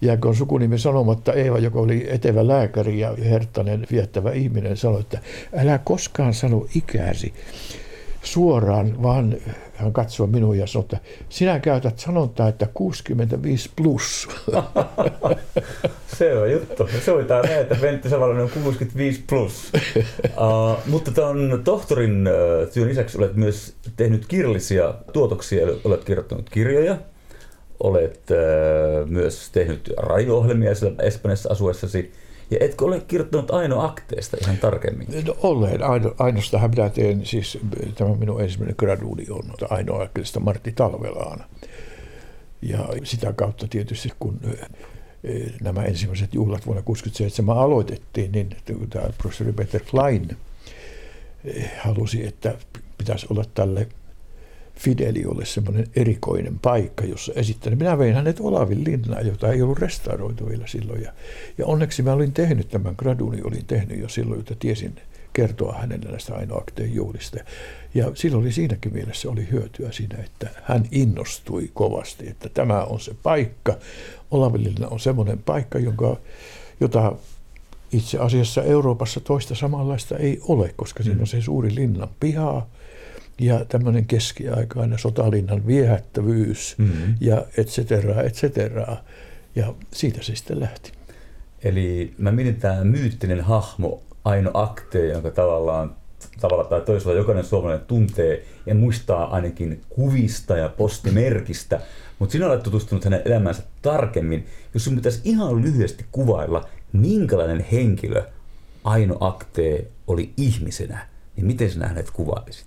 jääköön 0.00 0.34
sukunimi 0.34 0.78
sanomatta 0.78 1.32
Eeva, 1.32 1.58
joka 1.58 1.78
oli 1.78 2.06
etevä 2.08 2.48
lääkäri 2.48 2.98
ja 2.98 3.14
herttainen 3.30 3.86
viettävä 3.92 4.32
ihminen, 4.32 4.76
sanoi, 4.76 5.00
että 5.00 5.18
älä 5.56 5.78
koskaan 5.78 6.34
sano 6.34 6.66
ikäsi 6.74 7.34
suoraan, 8.22 9.02
vaan 9.02 9.36
hän 9.76 9.92
katsoi 9.92 10.26
minua 10.26 10.56
ja 10.56 10.66
sanoi, 10.66 10.84
että 10.84 10.98
sinä 11.28 11.60
käytät 11.60 11.98
sanontaa, 11.98 12.48
että 12.48 12.66
65 12.74 13.70
plus. 13.76 14.28
Se 16.18 16.38
on 16.38 16.52
juttu. 16.52 16.88
Se 17.04 17.12
on 17.12 17.24
tämä 17.24 17.40
että 17.40 17.80
Ventti 17.80 18.08
Savalainen 18.08 18.44
on 18.44 18.50
65 18.50 19.22
plus. 19.28 19.72
Uh, 20.36 20.78
mutta 20.86 21.10
tämän 21.10 21.64
tohtorin 21.64 22.28
työn 22.74 22.88
lisäksi 22.88 23.18
olet 23.18 23.36
myös 23.36 23.74
tehnyt 23.96 24.26
kirjallisia 24.26 24.94
tuotoksia, 25.12 25.66
olet 25.84 26.04
kirjoittanut 26.04 26.50
kirjoja, 26.50 26.96
olet 27.80 28.20
uh, 28.30 29.08
myös 29.08 29.50
tehnyt 29.50 29.92
radio-ohjelmia 29.96 30.70
Espanjassa 31.02 31.52
asuessasi. 31.52 32.12
Ja 32.50 32.58
etkö 32.60 32.84
ole 32.84 33.00
kirjoittanut 33.00 33.50
Aino 33.50 33.80
Akteesta 33.80 34.36
ihan 34.40 34.56
tarkemmin? 34.58 35.06
No, 35.26 35.36
olen. 35.42 35.82
Aino, 35.82 36.14
Ainostahan 36.18 36.70
minä 36.70 36.88
teen, 36.88 37.26
siis 37.26 37.58
tämä 37.94 38.14
minun 38.14 38.40
ensimmäinen 38.40 38.74
graduuni 38.78 39.26
on 39.30 39.42
Aino 39.70 40.02
Akteesta 40.02 40.40
Martti 40.40 40.72
Talvelaan. 40.72 41.44
Ja 42.62 42.88
sitä 43.04 43.32
kautta 43.32 43.68
tietysti, 43.68 44.08
kun 44.20 44.40
nämä 45.62 45.82
ensimmäiset 45.82 46.34
juhlat 46.34 46.66
vuonna 46.66 46.82
1967 46.82 47.58
aloitettiin, 47.58 48.32
niin 48.32 48.56
tämä 48.90 49.08
professori 49.18 49.52
Peter 49.52 49.80
Klein 49.90 50.36
halusi, 51.78 52.26
että 52.26 52.54
pitäisi 52.98 53.26
olla 53.30 53.44
tälle 53.54 53.88
Fideliolle 54.78 55.44
semmoinen 55.44 55.86
erikoinen 55.96 56.58
paikka, 56.58 57.04
jossa 57.04 57.32
esittänyt. 57.36 57.78
Minä 57.78 57.98
vein 57.98 58.14
hänet 58.14 58.40
Olavin 58.40 58.84
linnaan, 58.84 59.26
jota 59.26 59.52
ei 59.52 59.62
ollut 59.62 59.78
restauroitu 59.78 60.48
vielä 60.48 60.66
silloin. 60.66 61.02
Ja, 61.02 61.12
ja 61.58 61.66
onneksi 61.66 62.02
mä 62.02 62.12
olin 62.12 62.32
tehnyt 62.32 62.68
tämän 62.68 62.94
graduni, 62.98 63.42
olin 63.42 63.66
tehnyt 63.66 64.00
jo 64.00 64.08
silloin, 64.08 64.40
että 64.40 64.54
tiesin 64.58 64.94
kertoa 65.32 65.78
hänelle 65.78 66.10
näistä 66.10 66.34
ainoakteen 66.34 66.94
juhlista. 66.94 67.38
Ja 67.94 68.10
silloin 68.14 68.44
oli 68.44 68.52
siinäkin 68.52 68.92
mielessä 68.92 69.30
oli 69.30 69.48
hyötyä 69.50 69.92
siinä, 69.92 70.18
että 70.18 70.50
hän 70.62 70.84
innostui 70.90 71.70
kovasti, 71.74 72.28
että 72.28 72.48
tämä 72.48 72.84
on 72.84 73.00
se 73.00 73.14
paikka. 73.22 73.76
Olavillinen 74.30 74.92
on 74.92 75.00
semmoinen 75.00 75.38
paikka, 75.38 75.78
jonka, 75.78 76.16
jota 76.80 77.12
itse 77.92 78.18
asiassa 78.18 78.62
Euroopassa 78.62 79.20
toista 79.20 79.54
samanlaista 79.54 80.16
ei 80.16 80.40
ole, 80.48 80.74
koska 80.76 81.02
siinä 81.02 81.16
on 81.16 81.22
mm. 81.22 81.26
se 81.26 81.40
suuri 81.40 81.74
linnan 81.74 82.08
piha 82.20 82.66
ja 83.40 83.64
tämmöinen 83.64 84.06
keskiaikainen 84.06 84.98
sotalinnan 84.98 85.66
viehättävyys 85.66 86.74
mm-hmm. 86.78 87.14
ja 87.20 87.44
et 87.56 87.68
cetera, 87.68 88.22
et 88.22 88.34
cetera. 88.34 88.96
Ja 89.56 89.74
siitä 89.92 90.22
se 90.22 90.36
sitten 90.36 90.60
lähti. 90.60 90.92
Eli 91.64 92.14
mä 92.18 92.32
mietin 92.32 92.56
tämä 92.56 92.84
myyttinen 92.84 93.40
hahmo 93.40 94.02
Aino 94.24 94.50
Akte, 94.54 95.06
jonka 95.06 95.30
tavallaan 95.30 95.96
tavalla 96.40 96.64
tai 96.64 96.80
toisella 96.80 97.14
jokainen 97.14 97.44
suomalainen 97.44 97.86
tuntee 97.86 98.44
ja 98.66 98.74
muistaa 98.74 99.34
ainakin 99.34 99.80
kuvista 99.88 100.56
ja 100.56 100.68
postimerkistä, 100.68 101.80
mutta 102.18 102.32
sinä 102.32 102.46
olet 102.46 102.62
tutustunut 102.62 103.04
hänen 103.04 103.22
elämänsä 103.24 103.62
tarkemmin. 103.82 104.46
Jos 104.74 104.84
sinun 104.84 104.96
pitäisi 104.96 105.20
ihan 105.24 105.62
lyhyesti 105.62 106.04
kuvailla, 106.12 106.68
minkälainen 106.92 107.66
henkilö 107.72 108.22
Aino 108.84 109.16
Akte 109.20 109.86
oli 110.06 110.32
ihmisenä, 110.36 111.06
niin 111.36 111.46
miten 111.46 111.70
sinä 111.70 111.88
hänet 111.88 112.10
kuvailisit? 112.10 112.66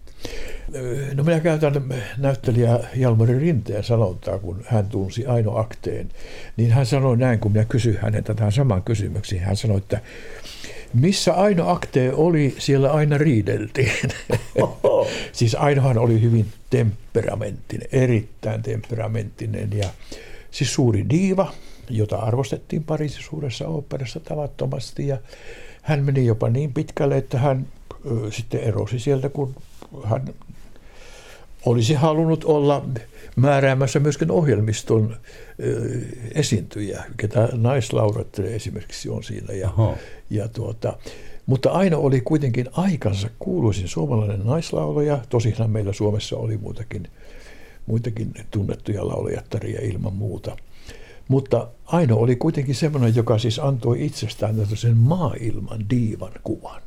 No 1.13 1.23
minä 1.23 1.39
käytän 1.39 1.73
näyttelijä 2.17 2.79
Jalmari 2.95 3.39
Rinteen 3.39 3.83
sanontaa, 3.83 4.39
kun 4.39 4.63
hän 4.65 4.87
tunsi 4.87 5.25
Aino 5.25 5.57
Akteen. 5.57 6.09
Niin 6.57 6.71
hän 6.71 6.85
sanoi 6.85 7.17
näin, 7.17 7.39
kun 7.39 7.51
minä 7.51 7.65
kysyin 7.65 7.97
häneltä 8.01 8.33
tähän 8.33 8.51
saman 8.51 8.83
kysymyksiin. 8.83 9.41
Hän 9.41 9.55
sanoi, 9.55 9.77
että 9.77 10.01
missä 10.93 11.33
Aino 11.33 11.69
Aktee 11.69 12.13
oli, 12.13 12.55
siellä 12.57 12.91
aina 12.91 13.17
riideltiin. 13.17 13.91
siis 15.31 15.55
Ainohan 15.55 15.97
oli 15.97 16.21
hyvin 16.21 16.45
temperamenttinen, 16.69 17.87
erittäin 17.91 18.61
temperamenttinen 18.61 19.69
ja 19.73 19.89
siis 20.51 20.73
suuri 20.73 21.05
diiva, 21.09 21.53
jota 21.89 22.17
arvostettiin 22.17 22.83
Pariisin 22.83 23.23
suuressa 23.23 23.67
oopperassa 23.67 24.19
tavattomasti 24.19 25.07
ja 25.07 25.17
hän 25.81 26.03
meni 26.03 26.25
jopa 26.25 26.49
niin 26.49 26.73
pitkälle, 26.73 27.17
että 27.17 27.39
hän 27.39 27.67
ö, 28.05 28.31
sitten 28.31 28.59
erosi 28.59 28.99
sieltä, 28.99 29.29
kun 29.29 29.55
hän 30.03 30.33
olisi 31.65 31.93
halunnut 31.93 32.43
olla 32.43 32.85
määräämässä 33.35 33.99
myöskin 33.99 34.31
ohjelmiston 34.31 35.15
esiintyjä, 36.35 37.03
ketä 37.17 37.49
naislaurat 37.53 38.39
esimerkiksi 38.39 39.09
on 39.09 39.23
siinä. 39.23 39.53
Ja, 39.53 39.73
ja 40.29 40.47
tuota, 40.47 40.97
mutta 41.45 41.69
aina 41.69 41.97
oli 41.97 42.21
kuitenkin 42.21 42.67
aikansa 42.71 43.29
kuuluisin 43.39 43.87
suomalainen 43.87 44.45
naislaulaja. 44.45 45.19
Tosinhan 45.29 45.69
meillä 45.69 45.93
Suomessa 45.93 46.37
oli 46.37 46.57
muitakin, 46.57 47.07
muitakin 47.85 48.33
tunnettuja 48.51 49.07
laulajattaria 49.07 49.81
ilman 49.81 50.13
muuta. 50.13 50.57
Mutta 51.27 51.67
Aino 51.85 52.17
oli 52.17 52.35
kuitenkin 52.35 52.75
semmoinen, 52.75 53.15
joka 53.15 53.37
siis 53.37 53.59
antoi 53.59 54.05
itsestään 54.05 54.67
sen 54.73 54.97
maailman 54.97 55.89
diivan 55.89 56.31
kuvan. 56.43 56.81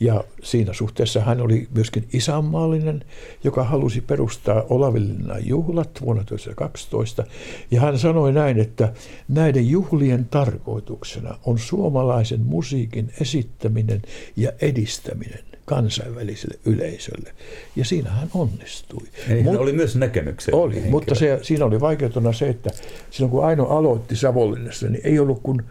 Ja 0.00 0.24
siinä 0.42 0.72
suhteessa 0.72 1.20
hän 1.20 1.40
oli 1.40 1.68
myöskin 1.74 2.08
isänmaallinen, 2.12 3.04
joka 3.44 3.64
halusi 3.64 4.00
perustaa 4.00 4.64
Olavillinnan 4.68 5.46
juhlat 5.46 5.90
vuonna 6.00 6.24
1912. 6.24 7.24
Ja 7.70 7.80
hän 7.80 7.98
sanoi 7.98 8.32
näin, 8.32 8.58
että 8.58 8.92
näiden 9.28 9.68
juhlien 9.68 10.24
tarkoituksena 10.30 11.38
on 11.46 11.58
suomalaisen 11.58 12.40
musiikin 12.40 13.12
esittäminen 13.20 14.02
ja 14.36 14.52
edistäminen 14.60 15.44
kansainväliselle 15.64 16.58
yleisölle. 16.64 17.32
Ja 17.76 17.84
siinä 17.84 18.10
hän 18.10 18.28
onnistui. 18.34 19.06
Eli 19.28 19.42
hän 19.42 19.58
oli 19.58 19.72
myös 19.72 19.96
näkemyksen 19.96 20.54
Oli, 20.54 20.74
henkilö. 20.74 20.90
mutta 20.90 21.14
se, 21.14 21.38
siinä 21.42 21.64
oli 21.64 21.80
vaikeutena 21.80 22.32
se, 22.32 22.48
että 22.48 22.70
silloin 23.10 23.30
kun 23.30 23.44
Aino 23.44 23.64
aloitti 23.64 24.16
Savonlinnassa, 24.16 24.88
niin 24.88 25.00
ei 25.04 25.18
ollut 25.18 25.40
kuin 25.42 25.62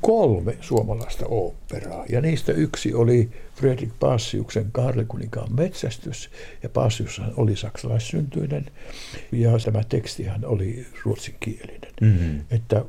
kolme 0.00 0.56
suomalaista 0.60 1.26
oopperaa. 1.26 2.04
Ja 2.08 2.20
niistä 2.20 2.52
yksi 2.52 2.94
oli 2.94 3.30
Fredrik 3.58 3.90
Passiuksen 4.00 4.66
Kaarlekuninkaan 4.72 5.54
metsästys. 5.56 6.30
Ja 6.62 6.68
Passiushan 6.68 7.32
oli 7.36 7.56
saksalaissyntyinen 7.56 8.66
ja 9.32 9.50
tämä 9.64 9.82
tekstihän 9.88 10.44
oli 10.44 10.86
ruotsinkielinen. 11.04 11.92
Mm-hmm. 12.00 12.40
Että 12.50 12.84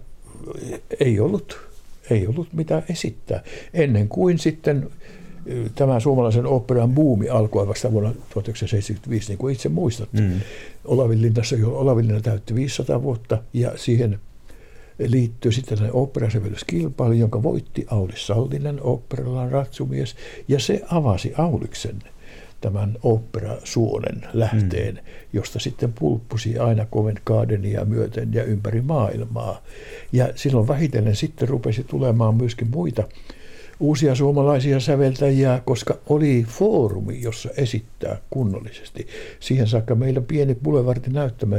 ei 0.99 1.19
ollut, 1.19 1.59
ei 2.09 2.27
ollut 2.27 2.53
mitä 2.53 2.83
esittää. 2.89 3.43
Ennen 3.73 4.09
kuin 4.09 4.39
sitten 4.39 4.89
tämä 5.75 5.99
suomalaisen 5.99 6.45
oopperan 6.45 6.91
buumi 6.91 7.29
alkoi 7.29 7.67
vasta 7.67 7.91
vuonna 7.91 8.09
1975, 8.29 9.29
niin 9.29 9.37
kuin 9.37 9.53
itse 9.53 9.69
muistatte. 9.69 10.21
Mm. 10.21 10.31
Olavinlinnassa, 10.85 11.55
jo 11.55 11.77
Olavinlinna 11.77 12.21
täytti 12.21 12.55
500 12.55 13.03
vuotta 13.03 13.43
ja 13.53 13.71
siihen 13.75 14.19
liittyy 15.07 15.51
sitten 15.51 15.77
tällainen 15.77 15.95
oopperasävellyskilpailu, 15.95 17.13
jonka 17.13 17.43
voitti 17.43 17.85
Aulis 17.89 18.27
Sallinen, 18.27 18.79
oopperalan 18.83 19.51
ratsumies, 19.51 20.15
ja 20.47 20.59
se 20.59 20.81
avasi 20.91 21.33
Auliksen 21.37 21.99
tämän 22.61 22.97
oopperasuonen 23.03 24.21
lähteen, 24.33 24.95
mm. 24.95 25.01
josta 25.33 25.59
sitten 25.59 25.93
pulppusi 25.93 26.57
aina 26.57 26.85
Covent 26.85 27.21
Gardenia 27.25 27.85
myöten 27.85 28.33
ja 28.33 28.43
ympäri 28.43 28.81
maailmaa. 28.81 29.61
Ja 30.11 30.29
silloin 30.35 30.67
vähitellen 30.67 31.15
sitten 31.15 31.49
rupesi 31.49 31.83
tulemaan 31.83 32.35
myöskin 32.35 32.69
muita 32.69 33.03
uusia 33.79 34.15
suomalaisia 34.15 34.79
säveltäjiä, 34.79 35.61
koska 35.65 35.97
oli 36.09 36.45
foorumi, 36.47 37.21
jossa 37.21 37.49
esittää 37.57 38.17
kunnollisesti. 38.29 39.07
Siihen 39.39 39.67
saakka 39.67 39.95
meillä 39.95 40.21
pieni 40.21 40.57
näyttämä 41.07 41.55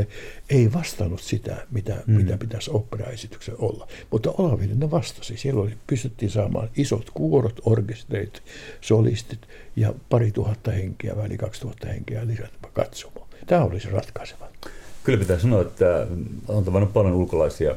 ei 0.50 0.72
vastannut 0.72 1.20
sitä, 1.20 1.66
mitä, 1.70 1.96
mm. 2.06 2.14
mitä 2.14 2.38
pitäisi 2.38 2.70
operaesityksen 2.74 3.54
olla. 3.58 3.88
Mutta 4.10 4.30
Olavillinen 4.38 4.90
vastasi. 4.90 5.36
Siellä 5.36 5.60
oli, 5.62 5.72
pystyttiin 5.86 6.30
saamaan 6.30 6.68
isot 6.76 7.10
kuorot, 7.14 7.60
orkesterit, 7.64 8.42
solistit 8.80 9.40
ja 9.76 9.94
pari 10.08 10.32
tuhatta 10.32 10.70
henkeä, 10.70 11.16
väli 11.16 11.36
kaksi 11.36 11.60
tuhatta 11.60 11.88
henkeä 11.88 12.26
lisätä 12.26 12.68
katsomaan. 12.72 13.28
Tämä 13.46 13.64
olisi 13.64 13.90
ratkaiseva. 13.90 14.48
Kyllä 15.04 15.18
pitää 15.18 15.38
sanoa, 15.38 15.62
että 15.62 16.06
on 16.48 16.64
tavannut 16.64 16.92
paljon 16.92 17.14
ulkolaisia 17.14 17.74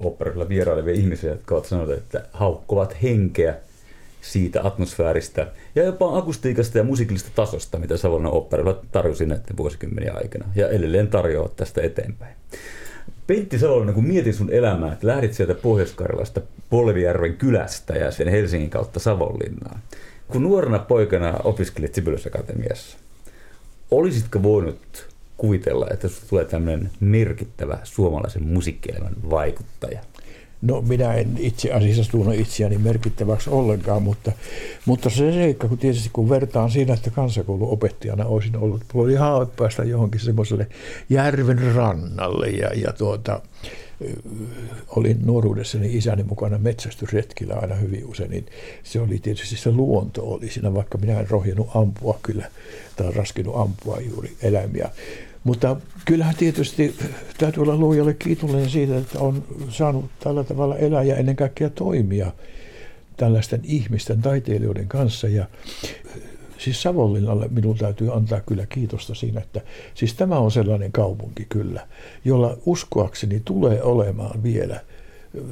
oopperilla 0.00 0.48
vierailevia 0.48 0.94
ihmisiä, 0.94 1.30
jotka 1.30 1.54
ovat 1.54 1.66
sanoneet, 1.66 1.98
että 1.98 2.24
haukkovat 2.32 3.02
henkeä 3.02 3.54
siitä 4.20 4.60
atmosfääristä 4.64 5.46
ja 5.74 5.84
jopa 5.84 6.18
akustiikasta 6.18 6.78
ja 6.78 6.84
musiikillista 6.84 7.30
tasosta, 7.34 7.78
mitä 7.78 7.96
Savonlinnan 7.96 8.34
oopperilla 8.34 8.80
tarjosi 8.92 9.26
näiden 9.26 9.56
vuosikymmeniä 9.56 10.12
aikana 10.14 10.44
ja 10.54 10.68
edelleen 10.68 11.08
tarjoaa 11.08 11.48
tästä 11.56 11.82
eteenpäin. 11.82 12.34
Pentti 13.26 13.58
Savonlinnan, 13.58 13.94
kun 13.94 14.06
mietin 14.06 14.34
sun 14.34 14.52
elämää, 14.52 14.92
että 14.92 15.06
lähdit 15.06 15.34
sieltä 15.34 15.54
Pohjois-Karjalasta 15.54 16.40
Polvijärven 16.70 17.36
kylästä 17.36 17.94
ja 17.94 18.10
sen 18.10 18.28
Helsingin 18.28 18.70
kautta 18.70 19.00
Savonlinnaan. 19.00 19.80
Kun 20.28 20.42
nuorena 20.42 20.78
poikana 20.78 21.38
opiskelit 21.44 21.94
Sibylys 21.94 22.26
Akatemiassa, 22.26 22.98
olisitko 23.90 24.42
voinut 24.42 25.09
kuvitella, 25.40 25.86
että 25.90 26.08
tulee 26.30 26.44
tämmöinen 26.44 26.90
merkittävä 27.00 27.78
suomalaisen 27.84 28.42
musiikkielämän 28.42 29.14
vaikuttaja? 29.30 30.00
No 30.62 30.82
minä 30.82 31.14
en 31.14 31.28
itse 31.38 31.72
asiassa 31.72 32.10
tunne 32.10 32.36
itseäni 32.36 32.78
merkittäväksi 32.78 33.50
ollenkaan, 33.50 34.02
mutta, 34.02 34.32
mutta 34.86 35.10
se 35.10 35.32
seikka, 35.32 35.68
kun 35.68 35.78
tietysti 35.78 36.10
kun 36.12 36.28
vertaan 36.28 36.70
siinä, 36.70 36.94
että 36.94 37.10
kansakouluopettajana 37.10 38.24
olisin 38.24 38.56
ollut, 38.56 38.84
oli 38.94 39.14
haave 39.14 39.46
päästä 39.56 39.84
johonkin 39.84 40.20
semmoiselle 40.20 40.66
järven 41.10 41.74
rannalle 41.74 42.48
ja, 42.48 42.70
ja 42.74 42.92
tuota, 42.92 43.40
olin 44.88 45.18
nuoruudessani 45.24 45.96
isäni 45.96 46.22
mukana 46.22 46.58
metsästysretkillä 46.58 47.54
aina 47.54 47.74
hyvin 47.74 48.06
usein, 48.06 48.30
niin 48.30 48.46
se 48.82 49.00
oli 49.00 49.18
tietysti 49.18 49.56
se 49.56 49.70
luonto 49.70 50.24
oli 50.24 50.50
siinä, 50.50 50.74
vaikka 50.74 50.98
minä 50.98 51.20
en 51.20 51.30
rohjennut 51.30 51.68
ampua 51.74 52.18
kyllä, 52.22 52.50
tai 52.96 53.12
raskinut 53.12 53.56
ampua 53.56 54.00
juuri 54.00 54.36
eläimiä. 54.42 54.90
Mutta 55.44 55.76
kyllähän 56.04 56.36
tietysti 56.36 56.96
täytyy 57.38 57.62
olla 57.62 57.76
luojalle 57.76 58.14
kiitollinen 58.14 58.70
siitä, 58.70 58.98
että 58.98 59.18
on 59.18 59.44
saanut 59.68 60.04
tällä 60.20 60.44
tavalla 60.44 60.76
elää 60.76 61.02
ja 61.02 61.16
ennen 61.16 61.36
kaikkea 61.36 61.70
toimia 61.70 62.32
tällaisten 63.16 63.60
ihmisten, 63.64 64.22
taiteilijoiden 64.22 64.88
kanssa. 64.88 65.28
Ja 65.28 65.46
siis 66.58 66.82
Savonlinnalle 66.82 67.48
minun 67.48 67.78
täytyy 67.78 68.14
antaa 68.14 68.40
kyllä 68.40 68.66
kiitosta 68.66 69.14
siinä, 69.14 69.40
että 69.40 69.60
siis 69.94 70.14
tämä 70.14 70.38
on 70.38 70.50
sellainen 70.50 70.92
kaupunki 70.92 71.46
kyllä, 71.48 71.86
jolla 72.24 72.56
uskoakseni 72.66 73.42
tulee 73.44 73.82
olemaan 73.82 74.42
vielä 74.42 74.80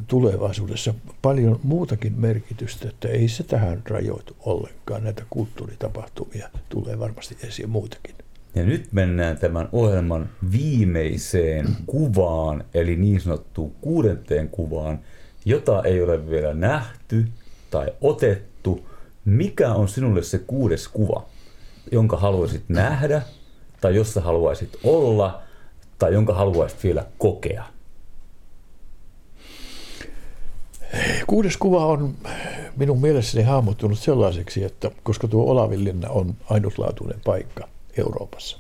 tulevaisuudessa 0.07 0.95
paljon 1.23 1.61
muutakin 1.63 2.13
merkitystä, 2.21 2.89
että 2.89 3.09
ei 3.09 3.29
se 3.29 3.43
tähän 3.43 3.83
rajoitu 3.89 4.37
ollenkaan. 4.41 5.05
Näitä 5.05 5.23
kulttuuritapahtumia 5.31 6.49
tulee 6.69 6.99
varmasti 6.99 7.37
esiin 7.43 7.71
muutakin. 7.71 8.15
Ja 8.55 8.65
nyt 8.65 8.93
mennään 8.93 9.39
tämän 9.39 9.69
ohjelman 9.73 10.29
viimeiseen 10.53 11.67
kuvaan, 11.87 12.65
eli 12.75 12.97
niin 12.97 13.21
sanottuun 13.21 13.73
kuudenteen 13.81 14.49
kuvaan, 14.49 14.99
jota 15.45 15.83
ei 15.83 16.03
ole 16.03 16.31
vielä 16.31 16.55
nähty 16.55 17.27
tai 17.71 17.87
otettu. 18.01 18.87
Mikä 19.25 19.75
on 19.75 19.89
sinulle 19.89 20.23
se 20.23 20.39
kuudes 20.39 20.89
kuva, 20.89 21.27
jonka 21.93 22.17
haluaisit 22.17 22.63
nähdä, 22.69 23.23
tai 23.81 23.97
jossa 23.97 24.21
haluaisit 24.21 24.77
olla, 24.85 25.43
tai 25.99 26.13
jonka 26.13 26.35
haluaisit 26.35 26.85
vielä 26.85 27.07
kokea? 27.19 27.65
Kuudes 31.27 31.57
kuva 31.57 31.87
on 31.87 32.15
minun 32.77 33.01
mielestäni 33.01 33.45
hahmottunut 33.45 33.99
sellaiseksi, 33.99 34.65
että 34.65 34.91
koska 35.03 35.29
tuo 35.29 35.51
Olavinlinna 35.51 36.09
on 36.09 36.35
ainutlaatuinen 36.51 37.21
paikka 37.25 37.69
Euroopassa. 37.99 38.59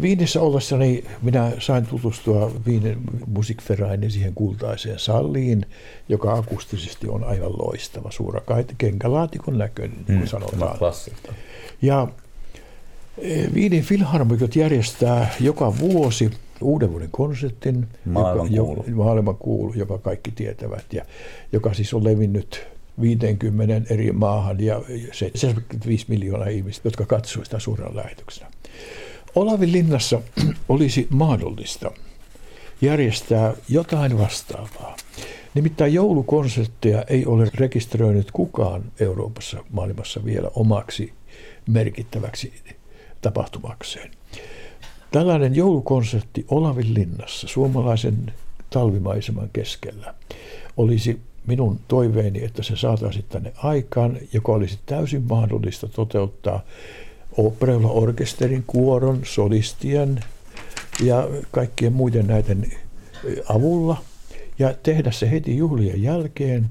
Viinissä 0.00 0.40
ollessani 0.40 1.04
minä 1.22 1.52
sain 1.58 1.86
tutustua 1.86 2.52
Viinin 2.66 2.98
musikferrainin 3.26 4.10
siihen 4.10 4.34
kultaiseen 4.34 4.98
salliin, 4.98 5.66
joka 6.08 6.32
akustisesti 6.32 7.08
on 7.08 7.24
aivan 7.24 7.52
loistava, 7.52 8.10
suura 8.10 8.40
kenkälaatikon 8.78 9.58
näköinen, 9.58 9.96
niin 9.96 10.04
kuin 10.06 10.18
mm, 10.18 10.26
sanotaan. 10.26 10.78
Ja 11.82 12.08
eh, 13.18 13.54
Viinin 13.54 13.82
filharmikot 13.82 14.56
järjestää 14.56 15.34
joka 15.40 15.78
vuosi 15.78 16.30
uuden 16.60 16.92
vuoden 16.92 17.10
konsertin, 17.10 17.86
maailman 18.04 18.52
joka, 18.52 18.82
maailman 18.94 19.36
kuulu, 19.36 19.72
joka 19.76 19.98
kaikki 19.98 20.30
tietävät, 20.30 20.84
ja 20.92 21.04
joka 21.52 21.74
siis 21.74 21.94
on 21.94 22.04
levinnyt 22.04 22.66
50 23.00 23.94
eri 23.94 24.12
maahan 24.12 24.60
ja 24.60 24.82
75 25.34 26.04
miljoonaa 26.08 26.48
ihmistä, 26.48 26.86
jotka 26.86 27.06
katsoivat 27.06 27.44
sitä 27.44 27.58
suurella 27.58 27.96
lähetyksenä. 27.96 28.50
Olavin 29.34 29.72
linnassa 29.72 30.22
olisi 30.68 31.06
mahdollista 31.10 31.90
järjestää 32.80 33.54
jotain 33.68 34.18
vastaavaa. 34.18 34.96
Nimittäin 35.54 35.94
joulukonsertteja 35.94 37.02
ei 37.02 37.26
ole 37.26 37.50
rekisteröinyt 37.54 38.30
kukaan 38.32 38.84
Euroopassa, 39.00 39.64
maailmassa 39.70 40.24
vielä 40.24 40.50
omaksi 40.54 41.12
merkittäväksi 41.66 42.52
tapahtumakseen. 43.20 44.10
Tällainen 45.10 45.54
joulukonsertti 45.54 46.44
Olavin 46.48 46.94
linnassa, 46.94 47.48
suomalaisen 47.48 48.32
talvimaiseman 48.70 49.50
keskellä, 49.52 50.14
olisi 50.76 51.20
minun 51.48 51.80
toiveeni, 51.88 52.44
että 52.44 52.62
se 52.62 52.76
saataisiin 52.76 53.24
tänne 53.28 53.52
aikaan, 53.56 54.18
joka 54.32 54.52
olisi 54.52 54.78
täysin 54.86 55.22
mahdollista 55.28 55.88
toteuttaa 55.88 56.64
operoilla 57.36 57.88
orkesterin, 57.88 58.64
kuoron, 58.66 59.20
solistien 59.24 60.20
ja 61.02 61.28
kaikkien 61.50 61.92
muiden 61.92 62.26
näiden 62.26 62.72
avulla 63.48 64.02
ja 64.58 64.74
tehdä 64.82 65.10
se 65.10 65.30
heti 65.30 65.56
juhlien 65.56 66.02
jälkeen. 66.02 66.68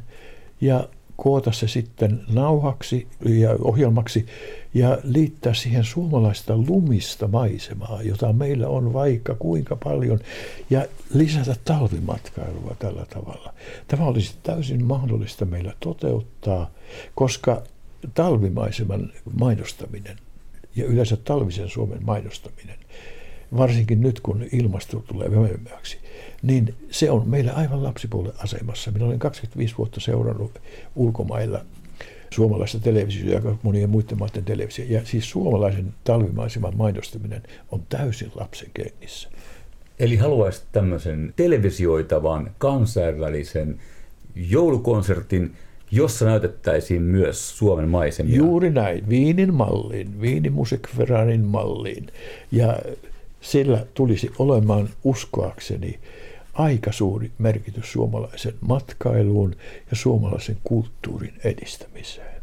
Ja 0.62 0.88
koota 1.18 1.52
se 1.52 1.68
sitten 1.68 2.22
nauhaksi 2.34 3.08
ja 3.26 3.56
ohjelmaksi 3.62 4.26
ja 4.74 4.98
liittää 5.04 5.54
siihen 5.54 5.84
suomalaista 5.84 6.58
lumista 6.58 7.28
maisemaa, 7.28 8.02
jota 8.02 8.34
meillä 8.34 8.68
on 8.68 8.94
vaikka 8.94 9.36
kuinka 9.36 9.76
paljon, 9.76 10.20
ja 10.70 10.86
lisätä 11.14 11.56
talvimatkailua 11.66 12.76
tällä 12.80 13.06
tavalla. 13.10 13.54
Tämä 13.88 14.06
olisi 14.06 14.36
täysin 14.44 14.86
mahdollista 14.86 15.46
meillä 15.46 15.74
toteuttaa, 15.80 16.72
koska 17.16 17.64
talvimaiseman 18.14 19.12
mainostaminen 19.40 20.18
ja 20.76 20.86
yleensä 20.86 21.18
talvisen 21.18 21.70
Suomen 21.70 22.06
mainostaminen, 22.06 22.76
varsinkin 23.58 24.02
nyt 24.02 24.20
kun 24.20 24.46
ilmasto 24.52 25.04
tulee 25.08 25.32
vähemmäksi, 25.32 25.98
niin 26.42 26.76
se 26.92 27.12
on 27.12 27.30
meillä 27.30 27.54
aivan 27.54 27.84
lapsipuolen 27.84 28.34
asemassa. 28.38 28.92
Minä 28.92 29.06
olen 29.06 29.20
25 29.20 29.78
vuotta 29.78 30.00
seurannut 30.00 30.62
ulkomailla 30.96 31.66
suomalaista 32.30 32.80
televisiota 32.80 33.48
ja 33.48 33.56
monien 33.64 33.90
muiden 33.90 34.20
maiden 34.20 34.46
televisio. 34.46 34.86
Ja 34.90 35.06
siis 35.06 35.30
suomalaisen 35.30 35.94
talvimaiseman 36.04 36.78
mainostaminen 36.78 37.44
on 37.72 37.84
täysin 37.90 38.32
lapsen 38.36 38.70
kengissä. 38.74 39.30
Eli 40.00 40.16
haluaisit 40.16 40.64
tämmöisen 40.72 41.34
televisioitavan 41.36 42.52
kansainvälisen 42.58 43.80
joulukonsertin, 44.36 45.52
jossa 45.92 46.26
näytettäisiin 46.26 47.02
myös 47.02 47.58
Suomen 47.58 47.90
maisemia. 47.90 48.36
Juuri 48.36 48.70
näin, 48.70 49.10
Viinin 49.10 49.54
malliin, 49.54 50.22
Viinin 50.22 50.54
musikveranin 50.54 51.42
malliin. 51.42 52.08
Ja 52.52 52.80
sillä 53.52 53.86
tulisi 53.94 54.32
olemaan 54.40 54.90
uskoakseni 55.04 56.00
aika 56.54 56.92
suuri 56.92 57.32
merkitys 57.38 57.92
suomalaisen 57.92 58.54
matkailuun 58.62 59.56
ja 59.92 59.96
suomalaisen 59.96 60.58
kulttuurin 60.64 61.34
edistämiseen. 61.44 62.37